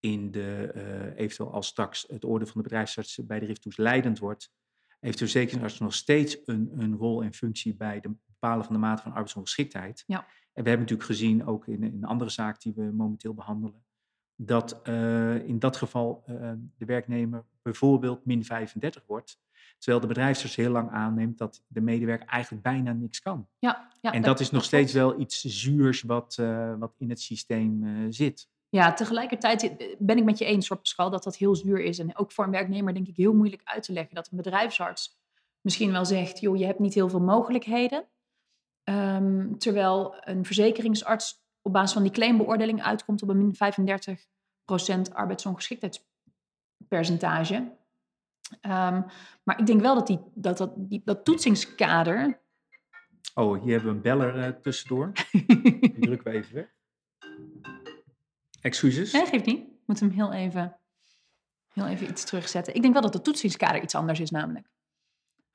in 0.00 0.30
de, 0.30 0.72
uh, 0.74 1.18
eventueel 1.18 1.52
als 1.52 1.66
straks 1.66 2.04
het 2.08 2.24
oordeel 2.24 2.46
van 2.46 2.56
de 2.56 2.68
bedrijfsarts 2.68 3.20
bij 3.26 3.38
de 3.38 3.46
RIF-toets 3.46 3.76
leidend 3.76 4.18
wordt, 4.18 4.52
heeft 5.00 5.18
de 5.18 5.24
verzekeringsarts 5.24 5.78
nog 5.78 5.94
steeds 5.94 6.38
een, 6.44 6.70
een 6.76 6.96
rol 6.96 7.22
en 7.22 7.32
functie 7.32 7.74
bij 7.74 7.94
het 7.94 8.06
bepalen 8.26 8.64
van 8.64 8.74
de 8.74 8.80
mate 8.80 9.02
van 9.02 9.10
arbeidsongeschiktheid. 9.10 10.04
Ja. 10.06 10.18
En 10.18 10.64
we 10.64 10.68
hebben 10.68 10.78
natuurlijk 10.78 11.08
gezien, 11.08 11.46
ook 11.46 11.66
in, 11.66 11.82
in 11.82 11.94
een 11.94 12.04
andere 12.04 12.30
zaak 12.30 12.60
die 12.60 12.72
we 12.74 12.82
momenteel 12.82 13.34
behandelen, 13.34 13.84
dat 14.34 14.80
uh, 14.88 15.46
in 15.46 15.58
dat 15.58 15.76
geval 15.76 16.24
uh, 16.26 16.52
de 16.76 16.84
werknemer 16.84 17.44
bijvoorbeeld 17.62 18.24
min 18.24 18.44
35 18.44 19.06
wordt. 19.06 19.40
Terwijl 19.78 20.00
de 20.00 20.06
bedrijfsarts 20.06 20.56
heel 20.56 20.70
lang 20.70 20.90
aanneemt 20.90 21.38
dat 21.38 21.62
de 21.66 21.80
medewerker 21.80 22.26
eigenlijk 22.26 22.62
bijna 22.62 22.92
niks 22.92 23.20
kan. 23.20 23.48
Ja, 23.58 23.90
ja, 24.00 24.12
en 24.12 24.22
dat, 24.22 24.40
is 24.40 24.50
nog 24.50 24.64
steeds 24.64 24.92
wel 24.92 25.20
iets 25.20 25.40
zuurs 25.40 26.02
wat, 26.02 26.36
uh, 26.40 26.74
wat 26.78 26.94
in 26.98 27.10
het 27.10 27.20
systeem 27.20 28.06
zit. 28.12 28.48
Ja, 28.68 28.92
tegelijkertijd 28.92 29.76
ben 29.98 30.16
ik 30.16 30.24
met 30.24 30.38
je 30.38 30.44
eens, 30.44 30.68
hoor, 30.68 30.78
Pascal, 30.78 31.10
dat 31.10 31.22
dat 31.22 31.36
heel 31.36 31.54
zuur 31.54 31.80
is. 31.80 31.98
En 31.98 32.16
ook 32.16 32.32
voor 32.32 32.44
een 32.44 32.50
werknemer 32.50 32.94
denk 32.94 33.06
ik 33.06 33.16
heel 33.16 33.34
moeilijk 33.34 33.62
uit 33.64 33.82
te 33.82 33.92
leggen 33.92 34.14
dat 34.14 34.28
een 34.30 34.36
bedrijfsarts 34.36 35.18
misschien 35.60 35.92
wel 35.92 36.04
zegt, 36.04 36.40
joh, 36.40 36.56
je 36.56 36.64
hebt 36.64 36.78
niet 36.78 36.94
heel 36.94 37.08
veel 37.08 37.20
mogelijkheden. 37.20 38.04
Um, 38.84 39.58
terwijl 39.58 40.14
een 40.20 40.44
verzekeringsarts 40.44 41.46
op 41.62 41.72
basis 41.72 41.92
van 41.92 42.02
die 42.02 42.12
claimbeoordeling 42.12 42.82
uitkomt 42.82 43.22
op 43.22 43.28
een 43.28 43.38
min 43.38 43.54
35% 43.54 43.56
arbeidsongeschiktheidspercentage. 45.12 47.76
Um, 48.50 49.04
maar 49.42 49.58
ik 49.58 49.66
denk 49.66 49.80
wel 49.80 49.94
dat 49.94 50.06
die, 50.06 50.20
dat, 50.34 50.58
dat, 50.58 50.72
die, 50.76 51.02
dat 51.04 51.24
toetsingskader. 51.24 52.40
Oh, 53.34 53.62
hier 53.62 53.72
hebben 53.72 53.90
we 53.90 53.96
een 53.96 54.02
beller 54.02 54.36
uh, 54.36 54.48
tussendoor. 54.48 55.12
die 55.32 55.98
drukken 55.98 56.32
we 56.32 56.38
even 56.38 56.54
weg. 56.54 56.76
Excuses. 58.60 59.12
Nee, 59.12 59.26
geeft 59.26 59.46
niet. 59.46 59.58
Ik 59.58 59.82
moet 59.86 60.00
hem 60.00 60.10
heel 60.10 60.32
even, 60.32 60.78
heel 61.72 61.86
even 61.86 62.08
iets 62.08 62.24
terugzetten. 62.24 62.74
Ik 62.74 62.80
denk 62.82 62.92
wel 62.92 63.02
dat 63.02 63.14
het 63.14 63.24
toetsingskader 63.24 63.82
iets 63.82 63.94
anders 63.94 64.20
is, 64.20 64.30
namelijk. 64.30 64.68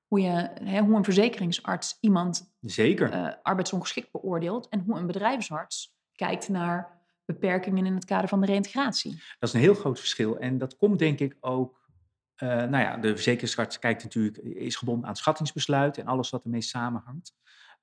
Hoe, 0.08 0.22
je, 0.22 0.52
hè, 0.64 0.82
hoe 0.82 0.96
een 0.96 1.04
verzekeringsarts 1.04 1.98
iemand 2.00 2.54
Zeker. 2.60 3.14
Uh, 3.14 3.34
arbeidsongeschikt 3.44 4.12
beoordeelt 4.12 4.70
en 4.70 4.80
hoe 4.80 4.98
een 4.98 5.08
bedrijfsarts 5.08 5.96
kijkt 6.12 6.50
naar 6.50 7.02
beperkingen 7.26 7.86
in 7.86 7.96
het 7.96 8.06
kader 8.06 8.30
van 8.30 8.40
de 8.40 8.46
reïntegratie. 8.46 9.12
Dat 9.12 9.50
is 9.50 9.54
een 9.54 9.60
heel 9.60 9.74
groot 9.74 10.00
verschil. 10.00 10.38
En 10.38 10.58
dat 10.58 10.78
komt 10.78 11.00
denk 11.00 11.20
ik 11.20 11.38
ook. 11.40 11.83
Uh, 12.44 12.50
nou 12.50 12.78
ja, 12.78 12.98
de 12.98 13.08
verzekeringsarts 13.08 13.80
kijkt 13.80 14.04
natuurlijk, 14.04 14.38
is 14.38 14.76
gebonden 14.76 15.04
aan 15.04 15.10
het 15.10 15.18
schattingsbesluit 15.18 15.98
en 15.98 16.06
alles 16.06 16.30
wat 16.30 16.44
ermee 16.44 16.62
samenhangt. 16.62 17.36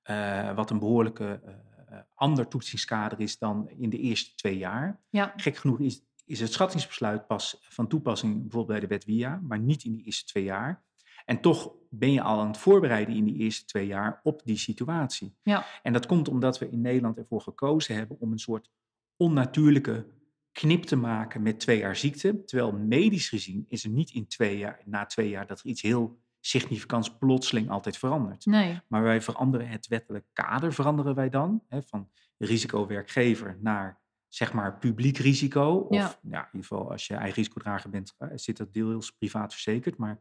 Uh, 0.09 0.53
wat 0.55 0.69
een 0.69 0.79
behoorlijke 0.79 1.41
uh, 1.45 1.97
ander 2.15 2.47
toetsingskader 2.47 3.19
is 3.19 3.37
dan 3.37 3.69
in 3.69 3.89
de 3.89 3.97
eerste 3.97 4.35
twee 4.35 4.57
jaar. 4.57 4.99
Ja. 5.09 5.33
Gek 5.35 5.57
genoeg 5.57 5.79
is, 5.79 6.01
is 6.25 6.39
het 6.39 6.53
schattingsbesluit 6.53 7.27
pas 7.27 7.57
van 7.61 7.87
toepassing 7.87 8.41
bijvoorbeeld 8.41 8.67
bij 8.67 8.79
de 8.79 8.87
wet 8.87 9.05
WIA, 9.05 9.39
maar 9.43 9.59
niet 9.59 9.83
in 9.83 9.91
die 9.91 10.05
eerste 10.05 10.25
twee 10.25 10.43
jaar. 10.43 10.83
En 11.25 11.41
toch 11.41 11.71
ben 11.89 12.11
je 12.11 12.21
al 12.21 12.39
aan 12.39 12.47
het 12.47 12.57
voorbereiden 12.57 13.15
in 13.15 13.23
die 13.23 13.35
eerste 13.35 13.65
twee 13.65 13.87
jaar 13.87 14.19
op 14.23 14.41
die 14.43 14.57
situatie. 14.57 15.35
Ja. 15.43 15.65
En 15.83 15.93
dat 15.93 16.05
komt 16.05 16.27
omdat 16.27 16.59
we 16.59 16.69
in 16.69 16.81
Nederland 16.81 17.17
ervoor 17.17 17.41
gekozen 17.41 17.95
hebben 17.95 18.19
om 18.19 18.31
een 18.31 18.39
soort 18.39 18.69
onnatuurlijke 19.17 20.05
knip 20.51 20.83
te 20.83 20.95
maken 20.95 21.41
met 21.41 21.59
twee 21.59 21.77
jaar 21.77 21.95
ziekte. 21.95 22.43
Terwijl 22.45 22.71
medisch 22.71 23.29
gezien 23.29 23.65
is 23.67 23.83
er 23.83 23.89
niet 23.89 24.11
in 24.11 24.27
twee 24.27 24.57
jaar, 24.57 24.81
na 24.85 25.05
twee 25.05 25.29
jaar 25.29 25.47
dat 25.47 25.59
er 25.59 25.65
iets 25.65 25.81
heel 25.81 26.19
significants 26.39 27.17
plotseling 27.17 27.69
altijd 27.69 27.97
verandert. 27.97 28.45
Nee. 28.45 28.79
Maar 28.87 29.03
wij 29.03 29.21
veranderen 29.21 29.67
het 29.67 29.87
wettelijk 29.87 30.25
kader, 30.33 30.73
veranderen 30.73 31.15
wij 31.15 31.29
dan. 31.29 31.63
Hè, 31.67 31.81
van 31.81 32.09
risicowerkgever 32.37 33.57
naar 33.59 34.01
zeg 34.27 34.53
maar 34.53 34.79
publiek 34.79 35.17
risico. 35.17 35.75
Of 35.75 35.95
Ja. 35.95 36.19
ja. 36.21 36.39
in 36.39 36.45
ieder 36.45 36.67
geval 36.67 36.91
als 36.91 37.07
je 37.07 37.15
eigen 37.15 37.35
risicodrager 37.35 37.89
bent, 37.89 38.15
eh, 38.17 38.27
zit 38.35 38.57
dat 38.57 38.73
deels 38.73 39.11
privaat 39.11 39.51
verzekerd. 39.53 39.97
Maar, 39.97 40.19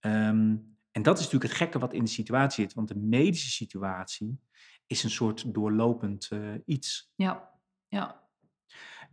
ehm, 0.00 0.56
en 0.90 1.02
dat 1.02 1.18
is 1.18 1.24
natuurlijk 1.24 1.52
het 1.52 1.60
gekke 1.60 1.78
wat 1.78 1.92
in 1.92 2.04
de 2.04 2.10
situatie 2.10 2.64
zit. 2.64 2.74
Want 2.74 2.88
de 2.88 2.96
medische 2.96 3.50
situatie 3.50 4.40
is 4.86 5.02
een 5.02 5.10
soort 5.10 5.54
doorlopend 5.54 6.28
eh, 6.30 6.54
iets. 6.64 7.12
Ja, 7.14 7.50
ja. 7.88 8.25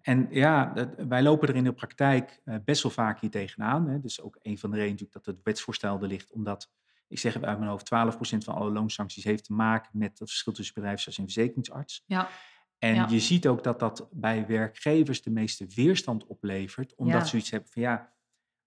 En 0.03 0.27
ja, 0.31 0.65
dat- 0.65 0.89
wij 1.07 1.23
lopen 1.23 1.47
er 1.47 1.55
in 1.55 1.63
de 1.63 1.73
praktijk 1.73 2.41
eh, 2.45 2.55
best 2.65 2.83
wel 2.83 2.91
vaak 2.91 3.19
hier 3.19 3.29
tegenaan. 3.29 3.87
Hè. 3.87 3.99
Dus 3.99 4.21
ook 4.21 4.39
een 4.41 4.57
van 4.57 4.71
de 4.71 4.77
redenen 4.77 5.07
dat 5.11 5.25
het 5.25 5.39
wetsvoorstel 5.43 6.01
er 6.01 6.07
ligt. 6.07 6.31
Omdat, 6.31 6.71
ik 7.07 7.19
zeg 7.19 7.41
uit 7.41 7.57
mijn 7.59 7.69
hoofd, 7.71 7.85
12% 7.85 8.43
van 8.43 8.55
alle 8.55 8.71
loonsancties 8.71 9.23
heeft 9.23 9.43
te 9.43 9.53
maken 9.53 9.89
met 9.93 10.19
het 10.19 10.29
verschil 10.29 10.53
tussen 10.53 10.73
bedrijfsarts 10.75 11.17
en 11.17 11.23
verzekeringsarts. 11.23 12.03
ja. 12.05 12.27
En 12.79 12.95
Ja. 12.95 13.07
je 13.09 13.19
ziet 13.19 13.47
ook 13.47 13.63
dat 13.63 13.79
dat 13.79 14.07
bij 14.11 14.47
werkgevers 14.47 15.21
de 15.21 15.29
meeste 15.31 15.65
weerstand 15.75 16.25
oplevert. 16.27 16.95
Omdat 16.95 17.13
Ja. 17.15 17.23
ze 17.23 17.27
zoiets 17.29 17.49
hebben 17.51 17.69
van 17.69 17.81
ja, 17.81 18.13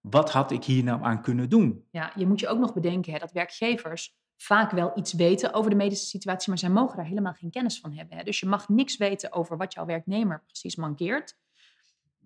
wat 0.01 0.31
had 0.31 0.51
ik 0.51 0.63
hier 0.63 0.83
nou 0.83 1.03
aan 1.03 1.21
kunnen 1.21 1.49
doen? 1.49 1.87
Ja, 1.91 2.11
je 2.15 2.27
moet 2.27 2.39
je 2.39 2.47
ook 2.47 2.59
nog 2.59 2.73
bedenken 2.73 3.13
hè, 3.13 3.19
dat 3.19 3.31
werkgevers 3.31 4.15
vaak 4.37 4.71
wel 4.71 4.91
iets 4.95 5.13
weten 5.13 5.53
over 5.53 5.69
de 5.69 5.75
medische 5.75 6.05
situatie, 6.05 6.49
maar 6.49 6.57
zij 6.57 6.69
mogen 6.69 6.97
daar 6.97 7.05
helemaal 7.05 7.33
geen 7.33 7.51
kennis 7.51 7.79
van 7.79 7.93
hebben. 7.93 8.17
Hè. 8.17 8.23
Dus 8.23 8.39
je 8.39 8.45
mag 8.45 8.69
niks 8.69 8.97
weten 8.97 9.31
over 9.31 9.57
wat 9.57 9.73
jouw 9.73 9.85
werknemer 9.85 10.43
precies 10.45 10.75
mankeert. 10.75 11.37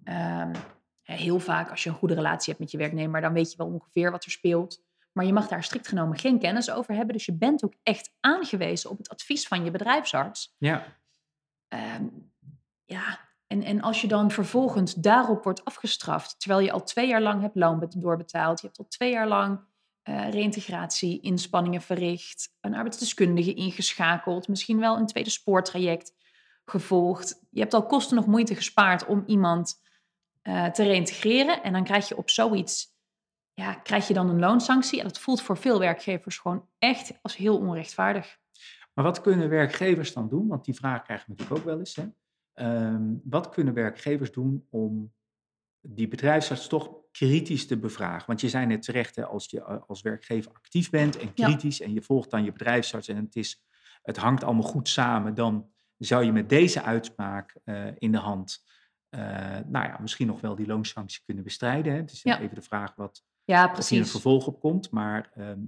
Ehm, 0.03 0.53
heel 1.01 1.39
vaak 1.39 1.70
als 1.70 1.84
je 1.84 1.89
een 1.89 1.96
goede 1.96 2.13
relatie 2.13 2.46
hebt 2.48 2.60
met 2.60 2.72
je 2.72 2.77
werknemer, 2.77 3.22
dan 3.22 3.34
weet 3.34 3.51
je 3.51 3.58
wel 3.58 3.68
ongeveer 3.68 4.12
wat 4.12 4.25
er 4.25 4.32
speelt. 4.32 4.84
Maar 5.12 5.25
je 5.25 5.34
mag 5.34 5.48
daar 5.48 5.63
strikt 5.63 5.88
genomen 5.88 6.18
geen 6.18 6.39
kennis 6.39 6.72
over 6.72 6.96
hebben. 6.96 7.13
Dus 7.13 7.25
je 7.25 7.38
bent 7.38 7.63
ook 7.63 7.74
echt 7.84 8.13
aangewezen 8.20 8.89
op 8.89 8.98
het 8.98 9.10
advies 9.10 9.48
van 9.48 9.63
je 9.63 9.72
bedrijfsarts. 9.72 10.56
Ja, 10.58 11.00
Ehm, 11.68 12.06
ja, 12.86 13.20
en, 13.48 13.63
en 13.63 13.82
als 13.82 14.01
je 14.01 14.08
dan 14.08 14.32
vervolgens 14.32 14.94
daarop 14.94 15.44
wordt 15.44 15.65
afgestraft, 15.65 16.39
terwijl 16.39 16.62
je 16.62 16.72
al 16.72 16.84
twee 16.84 17.08
jaar 17.08 17.22
lang 17.22 17.41
hebt 17.41 17.56
loon 17.56 17.80
bet- 17.80 18.01
doorbetaald, 18.01 18.62
je 18.62 18.65
hebt 18.65 18.80
al 18.80 18.88
twee 18.88 19.12
jaar 19.12 19.27
lang 19.27 19.60
eh 20.01 20.29
reïntegratie, 20.29 21.20
inspanningen 21.20 21.81
verricht, 21.81 22.53
een 22.60 22.75
arbeidsdeskundige 22.75 23.53
ingeschakeld, 23.53 24.48
misschien 24.48 24.79
wel 24.79 24.98
een 24.98 25.05
tweede 25.05 25.29
spoortraject 25.29 26.13
gevolgd. 26.65 27.46
Je 27.50 27.60
hebt 27.60 27.74
al 27.74 27.86
kosten 27.86 28.15
nog 28.15 28.25
moeite 28.25 28.55
gespaard 28.55 29.05
om 29.05 29.24
iemand 29.25 29.81
eh, 30.41 30.65
te 30.65 30.84
reïntegreren 30.84 31.63
en 31.63 31.74
dan 31.74 31.84
krijg 31.84 32.08
je 32.08 32.17
op 32.17 32.29
zoiets, 32.29 32.96
ja, 33.53 33.74
krijg 33.74 34.08
je 34.08 34.13
dan 34.13 34.29
een 34.29 34.39
loonsanctie. 34.39 35.00
En 35.00 35.08
dat 35.08 35.20
voelt 35.20 35.41
voor 35.41 35.58
veel 35.58 35.79
werkgevers 35.79 36.38
gewoon 36.38 36.67
echt 36.77 37.13
als 37.22 37.36
heel 37.36 37.58
onrechtvaardig. 37.58 38.39
maar 38.93 39.03
wat 39.03 39.22
kunnen 39.22 39.50
werkgevers 39.50 40.13
dan 40.13 40.29
doen? 40.29 40.48
Want 40.48 40.65
die 40.65 40.75
vraag 40.75 41.03
krijgen 41.03 41.25
natuurlijk 41.29 41.60
ook 41.60 41.65
wel 41.65 41.79
eens. 41.79 41.96
Hè? 41.96 42.08
Ehm, 42.53 43.13
wat 43.24 43.50
kunnen 43.50 43.74
werkgevers 43.74 44.31
doen 44.31 44.67
om 44.70 45.13
die 45.81 46.08
bedrijfsarts 46.08 46.67
toch 46.67 47.00
kritisch 47.12 47.68
te 47.68 47.77
bevragen? 47.77 48.27
Want 48.27 48.41
je 48.41 48.50
zei 48.50 48.65
net 48.65 48.82
terecht, 48.82 49.15
hè, 49.15 49.25
als 49.25 49.50
je 49.50 49.63
eh, 49.63 49.77
als 49.88 50.01
werkgever 50.01 50.51
actief 50.53 50.89
bent 50.89 51.18
en 51.18 51.32
Ja. 51.36 51.46
kritisch 51.46 51.82
en 51.82 51.94
je 51.94 52.01
volgt 52.01 52.30
dan 52.30 52.44
je 52.44 52.51
bedrijfsarts 52.51 53.08
en 53.08 53.15
het, 53.15 53.36
is, 53.36 53.63
het 54.01 54.18
hangt 54.18 54.44
allemaal 54.44 54.63
goed 54.70 54.89
samen, 54.89 55.34
dan 55.34 55.70
zou 55.98 56.24
je 56.24 56.32
met 56.32 56.50
deze 56.50 56.82
uitspraak 56.82 57.56
eh, 57.63 57.86
in 57.98 58.12
de 58.12 58.18
hand, 58.18 58.63
eh, 59.10 59.22
nou 59.65 59.86
ja, 59.88 59.98
misschien 60.01 60.27
nog 60.27 60.41
wel 60.41 60.56
die 60.56 60.68
loonsanctie 60.68 61.22
kunnen 61.25 61.44
bestrijden. 61.44 61.94
Hè? 61.94 62.00
Het 62.00 62.12
is 62.12 62.22
Ja. 62.24 62.39
even 62.39 62.56
de 62.56 62.62
vraag 62.62 62.96
wat, 62.96 63.24
Ja, 63.44 63.56
of 63.56 63.62
hier 63.62 63.68
een 63.68 63.74
precies. 63.88 64.12
vervolg 64.12 64.48
op 64.48 64.60
komt. 64.60 64.91
Maar 64.91 65.32
ehm, 65.36 65.60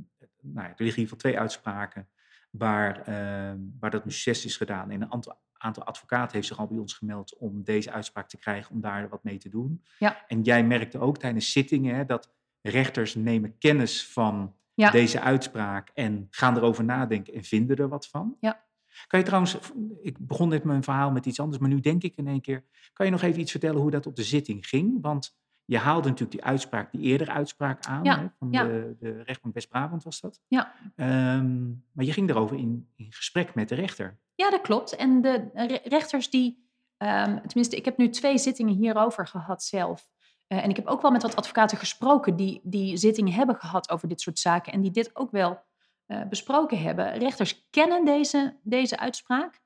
nou 0.41 0.67
ja, 0.67 0.73
er 0.75 0.75
liggen 0.77 0.77
in 0.77 0.85
ieder 0.85 1.03
geval 1.03 1.17
twee 1.17 1.39
uitspraken 1.39 2.09
waar, 2.51 3.01
ehm, 3.01 3.57
waar 3.79 3.89
dat 3.91 4.05
nu 4.05 4.11
succes 4.11 4.45
is 4.45 4.57
gedaan. 4.57 4.89
En 4.91 5.01
een 5.01 5.11
aantal, 5.11 5.41
aantal 5.63 5.83
advocaten 5.83 6.35
heeft 6.35 6.47
zich 6.47 6.59
al 6.59 6.67
bij 6.67 6.77
ons 6.77 6.93
gemeld 6.93 7.37
om 7.37 7.63
deze 7.63 7.91
uitspraak 7.91 8.29
te 8.29 8.37
krijgen, 8.37 8.71
om 8.71 8.81
daar 8.81 9.09
wat 9.09 9.23
mee 9.23 9.37
te 9.37 9.49
doen. 9.49 9.83
Ja. 9.99 10.27
En 10.27 10.41
jij 10.41 10.63
merkte 10.65 10.99
ook 10.99 11.17
tijdens 11.17 11.51
zittingen 11.51 11.95
hè, 11.95 12.05
dat 12.05 12.31
rechters 12.61 13.15
nemen 13.15 13.57
kennis 13.57 14.07
van 14.07 14.55
Ja. 14.73 14.91
deze 14.91 15.19
uitspraak 15.19 15.89
en 15.93 16.27
gaan 16.29 16.57
erover 16.57 16.83
nadenken 16.83 17.33
en 17.33 17.43
vinden 17.43 17.77
er 17.77 17.87
wat 17.89 18.07
van. 18.07 18.37
Ja. 18.39 18.63
Kan 19.07 19.19
je 19.19 19.25
trouwens, 19.25 19.57
ik 20.01 20.17
begon 20.19 20.49
net 20.49 20.63
mijn 20.63 20.83
verhaal 20.83 21.11
met 21.11 21.25
iets 21.25 21.39
anders, 21.39 21.59
maar 21.59 21.69
nu 21.69 21.79
denk 21.79 22.03
ik 22.03 22.15
in 22.15 22.27
één 22.27 22.41
keer, 22.41 22.63
kan 22.93 23.05
je 23.05 23.11
nog 23.11 23.21
even 23.21 23.39
iets 23.41 23.51
vertellen 23.51 23.81
hoe 23.81 23.91
dat 23.91 24.05
op 24.05 24.15
de 24.15 24.23
zitting 24.23 24.67
ging? 24.67 24.97
Want 25.01 25.37
je 25.73 25.79
haalde 25.79 26.09
natuurlijk 26.09 26.31
die 26.31 26.43
uitspraak, 26.43 26.91
die 26.91 27.01
eerdere 27.01 27.31
uitspraak 27.31 27.85
aan, 27.85 28.03
Ja, 28.03 28.19
hè, 28.19 28.27
van 28.39 28.47
ja. 28.51 28.63
de, 28.63 28.95
de 28.99 29.21
rechtbank 29.23 29.53
West-Brabant 29.53 30.03
was 30.03 30.19
dat. 30.21 30.41
Ja. 30.47 30.73
Ehm, 30.95 31.67
maar 31.91 32.05
je 32.05 32.13
ging 32.13 32.27
daarover 32.27 32.57
in, 32.57 32.89
in 32.95 33.07
gesprek 33.13 33.55
met 33.55 33.69
de 33.69 33.75
rechter. 33.75 34.19
Ja, 34.35 34.49
dat 34.49 34.61
klopt. 34.61 34.95
En 34.95 35.21
de 35.21 35.49
re- 35.53 35.81
rechters 35.83 36.29
die, 36.29 36.67
ehm, 36.97 37.37
tenminste, 37.47 37.75
ik 37.75 37.85
heb 37.85 37.97
nu 37.97 38.09
twee 38.09 38.37
zittingen 38.37 38.73
hierover 38.73 39.27
gehad 39.27 39.63
zelf. 39.63 40.09
Eh, 40.47 40.63
en 40.63 40.69
ik 40.69 40.75
heb 40.75 40.87
ook 40.87 41.01
wel 41.01 41.11
met 41.11 41.21
wat 41.21 41.35
advocaten 41.35 41.77
gesproken 41.77 42.35
die, 42.35 42.59
die 42.63 42.97
zittingen 42.97 43.33
hebben 43.33 43.55
gehad 43.55 43.89
over 43.91 44.07
dit 44.07 44.21
soort 44.21 44.39
zaken. 44.39 44.73
En 44.73 44.81
die 44.81 44.91
dit 44.91 45.15
ook 45.15 45.31
wel 45.31 45.59
eh, 46.05 46.21
besproken 46.29 46.81
hebben. 46.81 47.17
Rechters 47.17 47.67
kennen 47.69 48.05
deze, 48.05 48.57
deze 48.63 48.99
uitspraak. 48.99 49.61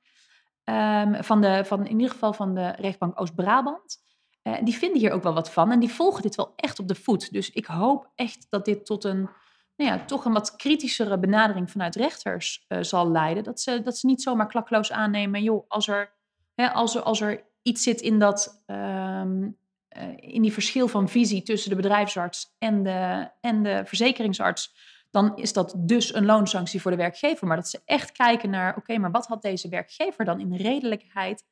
ehm, 0.64 1.22
van, 1.22 1.40
de, 1.40 1.64
van 1.64 1.86
in 1.86 1.92
ieder 1.96 2.10
geval 2.10 2.32
van 2.32 2.54
de 2.54 2.68
rechtbank 2.68 3.20
Oost-Brabant. 3.20 4.06
Eh, 4.54 4.64
die 4.64 4.76
vinden 4.76 5.00
hier 5.00 5.12
ook 5.12 5.22
wel 5.22 5.34
wat 5.34 5.50
van. 5.50 5.72
En 5.72 5.80
die 5.80 5.92
volgen 5.92 6.22
dit 6.22 6.34
wel 6.34 6.52
echt 6.56 6.78
op 6.78 6.88
de 6.88 6.94
voet. 6.94 7.32
Dus 7.32 7.50
ik 7.50 7.66
hoop 7.66 8.10
echt 8.14 8.46
dat 8.50 8.64
dit 8.64 8.86
tot 8.86 9.04
een 9.04 9.28
nou 9.76 9.90
ja, 9.90 10.04
toch 10.04 10.24
een 10.24 10.32
wat 10.32 10.56
kritischere 10.56 11.18
benadering 11.18 11.70
vanuit 11.70 11.96
rechters 11.96 12.64
eh, 12.68 12.82
zal 12.82 13.10
leiden. 13.10 13.44
Dat 13.44 13.60
ze, 13.60 13.82
dat 13.82 13.98
ze 13.98 14.06
niet 14.06 14.22
zomaar 14.22 14.46
klakloos 14.46 14.92
aannemen, 14.92 15.42
joh, 15.42 15.64
als 15.68 15.88
er, 15.88 16.12
hè, 16.54 16.72
als 16.72 16.94
er, 16.94 17.02
als 17.02 17.20
er 17.20 17.44
iets 17.62 17.82
zit 17.82 18.00
in, 18.00 18.18
dat, 18.18 18.62
ehm, 18.66 19.48
eh, 19.88 20.16
in 20.16 20.42
die 20.42 20.52
verschil 20.52 20.88
van 20.88 21.08
visie 21.08 21.42
tussen 21.42 21.70
de 21.70 21.76
bedrijfsarts 21.76 22.54
en 22.58 22.82
de, 22.82 23.30
en 23.40 23.62
de 23.62 23.82
verzekeringsarts, 23.84 24.74
dan 25.10 25.36
is 25.36 25.52
dat 25.52 25.74
dus 25.76 26.14
een 26.14 26.24
loonsanctie 26.24 26.80
voor 26.80 26.90
de 26.90 26.96
werkgever. 26.96 27.46
Maar 27.46 27.56
dat 27.56 27.68
ze 27.68 27.80
echt 27.84 28.12
kijken 28.12 28.50
naar, 28.50 28.76
oké, 28.76 28.98
maar 28.98 29.10
wat 29.10 29.26
had 29.26 29.42
deze 29.42 29.68
werkgever 29.68 30.24
dan 30.24 30.40
in 30.40 30.54
redelijkheid 30.54 31.44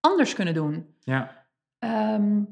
anders 0.00 0.34
kunnen 0.34 0.54
doen? 0.54 0.96
Ja. 1.00 1.41
Ehm, 1.82 2.42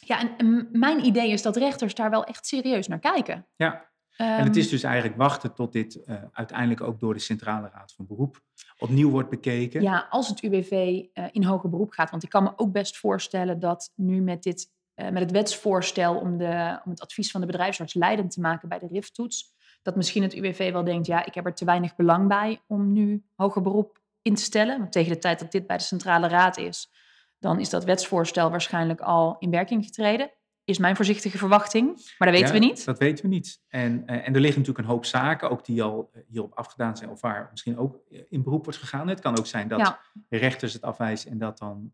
ja, 0.00 0.20
en, 0.20 0.36
en 0.36 0.68
mijn 0.72 1.04
idee 1.04 1.30
is 1.30 1.42
dat 1.42 1.56
rechters 1.56 1.94
daar 1.94 2.10
wel 2.10 2.24
echt 2.24 2.46
serieus 2.46 2.88
naar 2.88 2.98
kijken. 2.98 3.46
Ja, 3.56 3.90
en 4.16 4.36
het 4.36 4.46
Ehm, 4.46 4.58
is 4.58 4.68
dus 4.68 4.82
eigenlijk 4.82 5.16
wachten 5.16 5.54
tot 5.54 5.72
dit 5.72 6.04
eh, 6.04 6.16
uiteindelijk 6.32 6.80
ook 6.80 7.00
door 7.00 7.14
de 7.14 7.20
Centrale 7.20 7.70
Raad 7.72 7.92
van 7.92 8.06
Beroep 8.06 8.40
opnieuw 8.78 9.10
wordt 9.10 9.30
bekeken. 9.30 9.82
Ja, 9.82 10.06
als 10.10 10.28
het 10.28 10.40
UWV 10.40 11.02
eh, 11.12 11.24
in 11.30 11.44
hoger 11.44 11.70
beroep 11.70 11.90
gaat. 11.90 12.10
Want 12.10 12.22
ik 12.22 12.28
kan 12.28 12.42
me 12.42 12.52
ook 12.56 12.72
best 12.72 12.96
voorstellen 12.96 13.60
dat 13.60 13.92
nu 13.94 14.20
met, 14.20 14.42
dit, 14.42 14.70
eh, 14.94 15.08
met 15.08 15.22
het 15.22 15.30
wetsvoorstel 15.30 16.16
om, 16.16 16.38
de, 16.38 16.80
om 16.84 16.90
het 16.90 17.00
advies 17.00 17.30
van 17.30 17.40
de 17.40 17.46
bedrijfsarts 17.46 17.94
leidend 17.94 18.30
te 18.30 18.40
maken 18.40 18.68
bij 18.68 18.78
de 18.78 18.88
RIF-toets, 18.90 19.54
dat 19.82 19.96
misschien 19.96 20.22
het 20.22 20.34
UWV 20.34 20.72
wel 20.72 20.84
denkt, 20.84 21.06
ja, 21.06 21.26
ik 21.26 21.34
heb 21.34 21.46
er 21.46 21.54
te 21.54 21.64
weinig 21.64 21.96
belang 21.96 22.28
bij 22.28 22.60
om 22.66 22.92
nu 22.92 23.24
hoger 23.34 23.62
beroep 23.62 24.00
in 24.22 24.34
te 24.34 24.42
stellen. 24.42 24.78
Want 24.78 24.92
tegen 24.92 25.12
de 25.12 25.18
tijd 25.18 25.38
dat 25.38 25.52
dit 25.52 25.66
bij 25.66 25.76
de 25.76 25.82
Centrale 25.82 26.28
Raad 26.28 26.56
is, 26.56 26.90
dan 27.38 27.60
is 27.60 27.70
dat 27.70 27.84
wetsvoorstel 27.84 28.50
waarschijnlijk 28.50 29.00
al 29.00 29.36
in 29.38 29.50
werking 29.50 29.84
getreden. 29.84 30.30
Is 30.64 30.78
mijn 30.78 30.96
voorzichtige 30.96 31.38
verwachting, 31.38 31.86
maar 32.18 32.28
dat 32.32 32.38
weten 32.40 32.54
Ja, 32.54 32.60
we 32.60 32.66
niet. 32.66 32.84
Dat 32.84 32.98
weten 32.98 33.24
we 33.24 33.30
niet. 33.30 33.60
En, 33.68 34.02
eh, 34.06 34.16
en 34.16 34.34
er 34.34 34.40
liggen 34.40 34.60
natuurlijk 34.60 34.78
een 34.78 34.92
hoop 34.94 35.04
zaken, 35.04 35.50
ook 35.50 35.64
die 35.64 35.82
al 35.82 36.10
eh, 36.12 36.22
hierop 36.28 36.54
afgedaan 36.54 36.96
zijn, 36.96 37.10
of 37.10 37.20
waar 37.20 37.48
misschien 37.50 37.78
ook 37.78 37.98
eh, 38.10 38.20
in 38.28 38.42
beroep 38.42 38.64
wordt 38.64 38.78
gegaan. 38.78 39.08
Het 39.08 39.20
kan 39.20 39.38
ook 39.38 39.46
zijn 39.46 39.68
dat 39.68 39.78
Ja. 39.80 40.00
rechters 40.28 40.72
het 40.72 40.82
afwijzen 40.82 41.30
en 41.30 41.38
dat 41.38 41.58
dan 41.58 41.92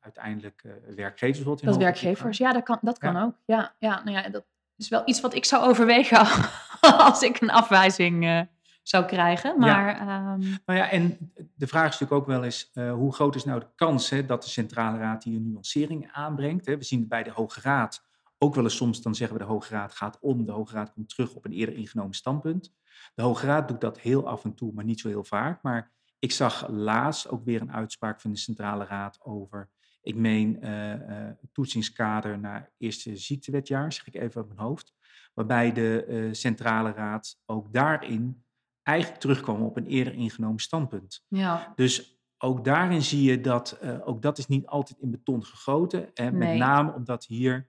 uiteindelijk 0.00 0.64
werkgevers 0.94 1.44
wordt 1.44 1.62
in 1.62 1.68
Dat 1.68 1.76
werkgevers, 1.76 2.38
ja, 2.38 2.52
dat 2.52 2.62
kan, 2.62 2.78
dat 2.80 2.98
kan 2.98 3.14
Ja. 3.14 3.22
ook. 3.22 3.34
Ja, 3.44 3.74
ja, 3.78 4.02
nou 4.04 4.16
ja, 4.16 4.28
dat 4.28 4.44
is 4.76 4.88
wel 4.88 5.02
iets 5.04 5.20
wat 5.20 5.34
ik 5.34 5.44
zou 5.44 5.64
overwegen 5.68 6.18
als 7.08 7.22
ik 7.22 7.40
een 7.40 7.50
afwijzing 7.50 8.46
zou 8.88 9.04
krijgen. 9.04 9.58
Maar 9.58 9.96
ehm, 9.96 10.40
Nou 10.66 10.78
ja, 10.78 10.90
en 10.90 11.32
de 11.54 11.66
vraag 11.66 11.92
is 11.92 11.98
natuurlijk 11.98 12.20
ook 12.20 12.26
wel 12.26 12.44
eens, 12.44 12.70
eh, 12.72 12.92
hoe 12.92 13.14
groot 13.14 13.34
is 13.34 13.44
nou 13.44 13.60
de 13.60 13.68
kans 13.74 14.10
hè, 14.10 14.26
dat 14.26 14.42
de 14.42 14.48
Centrale 14.48 14.98
Raad 14.98 15.24
hier 15.24 15.36
een 15.36 15.50
nuancering 15.50 16.08
aanbrengt? 16.12 16.66
Hè? 16.66 16.76
We 16.76 16.84
zien 16.84 17.08
bij 17.08 17.22
de 17.22 17.30
Hoge 17.30 17.60
Raad 17.60 18.06
ook 18.38 18.54
wel 18.54 18.64
eens 18.64 18.76
soms, 18.76 19.02
dan 19.02 19.14
zeggen 19.14 19.36
we 19.36 19.42
de 19.42 19.48
Hoge 19.48 19.74
Raad 19.74 19.94
gaat 19.94 20.18
om, 20.20 20.46
de 20.46 20.52
Hoge 20.52 20.74
Raad 20.74 20.92
komt 20.92 21.08
terug 21.08 21.34
op 21.34 21.44
een 21.44 21.52
eerder 21.52 21.74
ingenomen 21.74 22.14
standpunt. 22.14 22.74
De 23.14 23.22
Hoge 23.22 23.46
Raad 23.46 23.68
doet 23.68 23.80
dat 23.80 24.00
heel 24.00 24.28
af 24.28 24.44
en 24.44 24.54
toe, 24.54 24.72
maar 24.72 24.84
niet 24.84 25.00
zo 25.00 25.08
heel 25.08 25.24
vaak. 25.24 25.62
Maar 25.62 25.92
ik 26.18 26.32
zag 26.32 26.68
laatst 26.68 27.28
ook 27.28 27.44
weer 27.44 27.60
een 27.60 27.72
uitspraak 27.72 28.20
van 28.20 28.30
de 28.32 28.38
Centrale 28.38 28.84
Raad 28.84 29.18
over, 29.22 29.70
ik 30.02 30.14
meen, 30.14 30.56
het 30.60 31.52
toetsingskader 31.52 32.38
naar 32.38 32.70
eerste 32.78 33.16
ziektewetjaar, 33.16 33.92
zeg 33.92 34.06
ik 34.06 34.14
even 34.14 34.40
uit 34.40 34.48
mijn 34.48 34.66
hoofd. 34.68 34.94
Waarbij 35.34 35.72
de 35.72 36.28
Centrale 36.32 36.92
Raad 36.92 37.38
ook 37.46 37.72
daarin 37.72 38.44
eigenlijk 38.86 39.20
terugkwam 39.20 39.62
op 39.62 39.76
een 39.76 39.86
eerder 39.86 40.14
ingenomen 40.14 40.60
standpunt. 40.60 41.24
ja, 41.28 41.72
Dus 41.76 42.20
ook 42.38 42.64
daarin 42.64 43.02
zie 43.02 43.22
je 43.22 43.40
dat, 43.40 43.78
eh, 43.80 44.08
ook 44.08 44.22
dat 44.22 44.38
is 44.38 44.46
niet 44.46 44.66
altijd 44.66 44.98
in 44.98 45.10
beton 45.10 45.44
gegoten. 45.44 46.14
En 46.14 46.38
met 46.38 46.56
name 46.56 46.92
omdat 46.92 47.24
hier 47.24 47.68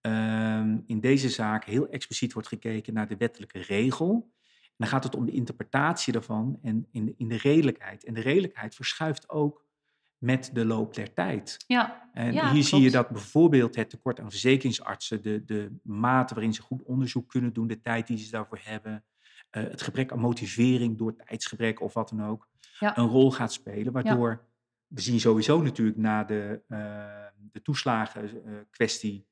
ehm, 0.00 0.78
in 0.86 1.00
deze 1.00 1.28
zaak 1.28 1.64
heel 1.64 1.88
expliciet 1.88 2.32
wordt 2.32 2.48
gekeken 2.48 2.94
naar 2.94 3.08
de 3.08 3.16
wettelijke 3.16 3.58
regel. 3.58 4.30
En 4.62 4.74
dan 4.76 4.88
gaat 4.88 5.04
het 5.04 5.14
om 5.14 5.26
de 5.26 5.32
interpretatie 5.32 6.12
daarvan 6.12 6.58
en 6.62 6.86
in 6.90 7.04
de, 7.04 7.14
in 7.16 7.28
de 7.28 7.36
redelijkheid. 7.36 8.04
En 8.04 8.14
de 8.14 8.20
redelijkheid 8.20 8.74
verschuift 8.74 9.28
ook 9.28 9.66
met 10.18 10.50
de 10.52 10.64
loop 10.64 10.94
der 10.94 11.12
tijd. 11.12 11.64
ja, 11.66 12.10
En 12.12 12.32
Ja, 12.32 12.52
hier 12.52 12.62
zie 12.62 12.80
je 12.80 12.90
dat 12.90 13.08
bijvoorbeeld 13.08 13.76
het 13.76 13.90
tekort 13.90 14.20
aan 14.20 14.30
verzekeringsartsen, 14.30 15.22
de, 15.22 15.44
de 15.44 15.78
mate 15.82 16.34
waarin 16.34 16.54
ze 16.54 16.62
goed 16.62 16.82
onderzoek 16.82 17.28
kunnen 17.28 17.52
doen, 17.52 17.66
de 17.66 17.80
tijd 17.80 18.06
die 18.06 18.18
ze 18.18 18.30
daarvoor 18.30 18.60
hebben, 18.62 19.04
eh, 19.50 19.62
het 19.62 19.82
gebrek 19.82 20.12
aan 20.12 20.18
motivering 20.18 20.98
door 20.98 21.16
tijdsgebrek 21.16 21.80
of 21.80 21.94
wat 21.94 22.08
dan 22.08 22.24
ook, 22.24 22.48
Ja. 22.78 22.98
een 22.98 23.06
rol 23.06 23.30
gaat 23.32 23.52
spelen. 23.52 23.92
Waardoor 23.92 24.46
we 24.86 25.00
zien 25.00 25.20
sowieso 25.20 25.62
natuurlijk 25.62 25.96
na 25.98 26.24
de, 26.24 26.62
uh, 26.68 26.78
de 27.52 27.62
toeslagenkwestie 27.62 29.26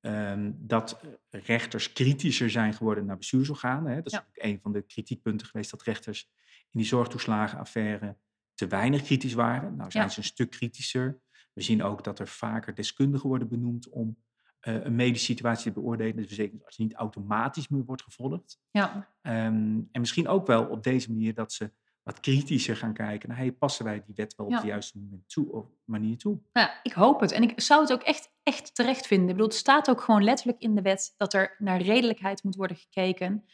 um, 0.00 0.56
dat 0.58 1.00
rechters 1.30 1.92
kritischer 1.92 2.50
zijn 2.50 2.74
geworden 2.74 3.04
naar 3.06 3.16
bestuursorganen. 3.16 3.90
Hè. 3.90 3.96
Dat 3.96 4.06
is 4.06 4.12
Ja. 4.12 4.18
natuurlijk 4.18 4.54
een 4.54 4.60
van 4.62 4.72
de 4.72 4.82
kritiekpunten 4.82 5.46
geweest 5.46 5.70
dat 5.70 5.82
rechters 5.82 6.30
in 6.70 6.78
die 6.78 6.84
zorgtoeslagenaffaire 6.84 8.16
te 8.54 8.66
weinig 8.66 9.02
kritisch 9.02 9.34
waren. 9.34 9.76
Nou 9.76 9.90
zijn 9.90 10.04
Ja. 10.04 10.10
ze 10.10 10.18
een 10.18 10.24
stuk 10.24 10.50
kritischer. 10.50 11.20
We 11.52 11.62
zien 11.62 11.82
ook 11.82 12.04
dat 12.04 12.18
er 12.18 12.28
vaker 12.28 12.74
deskundigen 12.74 13.28
worden 13.28 13.48
benoemd 13.48 13.88
om 13.88 14.16
een 14.62 14.94
medische 14.94 15.24
situatie 15.24 15.72
te 15.72 15.80
beoordelen. 15.80 16.16
Dus 16.16 16.22
de 16.22 16.28
verzekeringsarts 16.28 16.78
niet 16.78 16.94
automatisch 16.94 17.68
meer 17.68 17.84
wordt 17.84 18.02
gevolgd. 18.02 18.60
ja, 18.70 19.10
Um, 19.22 19.88
en 19.92 20.00
misschien 20.00 20.28
ook 20.28 20.46
wel 20.46 20.64
op 20.64 20.82
deze 20.82 21.10
manier 21.10 21.34
dat 21.34 21.52
ze 21.52 21.72
wat 22.02 22.20
kritischer 22.20 22.76
gaan 22.76 22.92
kijken 22.92 23.28
naar, 23.28 23.38
hey, 23.38 23.52
passen 23.52 23.84
wij 23.84 24.02
die 24.06 24.14
wet 24.14 24.34
wel 24.34 24.46
op 24.46 24.60
de 24.60 24.66
juiste 24.66 24.98
moment 24.98 25.28
toe, 25.28 25.52
of 25.52 25.66
manier 25.84 26.18
toe? 26.18 26.38
Ja, 26.52 26.80
ik 26.82 26.92
hoop 26.92 27.20
het. 27.20 27.32
En 27.32 27.42
ik 27.42 27.60
zou 27.60 27.80
het 27.80 27.92
ook 27.92 28.02
echt, 28.02 28.32
echt 28.42 28.74
terecht 28.74 29.06
vinden. 29.06 29.28
Ik 29.28 29.32
bedoel, 29.32 29.48
het 29.48 29.56
staat 29.56 29.90
ook 29.90 30.00
gewoon 30.00 30.24
letterlijk 30.24 30.60
in 30.60 30.74
de 30.74 30.82
wet 30.82 31.14
dat 31.16 31.32
er 31.32 31.56
naar 31.58 31.80
redelijkheid 31.80 32.42
moet 32.42 32.56
worden 32.56 32.76
gekeken. 32.76 33.44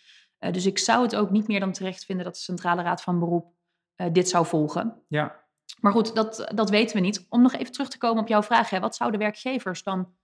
Uh, 0.41 0.53
dus 0.53 0.67
ik 0.67 0.79
zou 0.79 1.03
het 1.03 1.17
ook 1.17 1.31
niet 1.31 1.49
meer 1.49 1.61
dan 1.61 1.73
terecht 1.73 2.05
vinden 2.05 2.25
dat 2.25 2.35
de 2.35 2.41
Centrale 2.41 2.83
Raad 2.83 3.03
van 3.03 3.19
Beroep 3.19 3.55
uh, 3.97 4.07
dit 4.13 4.29
zou 4.29 4.47
volgen. 4.47 5.03
Ja. 5.09 5.47
Maar 5.81 5.93
goed, 5.93 6.15
dat, 6.15 6.51
dat 6.55 6.71
weten 6.71 6.97
we 6.97 7.03
niet. 7.03 7.27
Om 7.29 7.43
nog 7.43 7.53
even 7.53 7.73
terug 7.73 7.89
te 7.89 7.99
komen 7.99 8.23
op 8.23 8.29
jouw 8.29 8.43
vraag, 8.43 8.71
hè, 8.71 8.81
wat 8.81 8.97
zouden 8.97 9.21
werkgevers 9.21 9.83
dan 9.83 10.17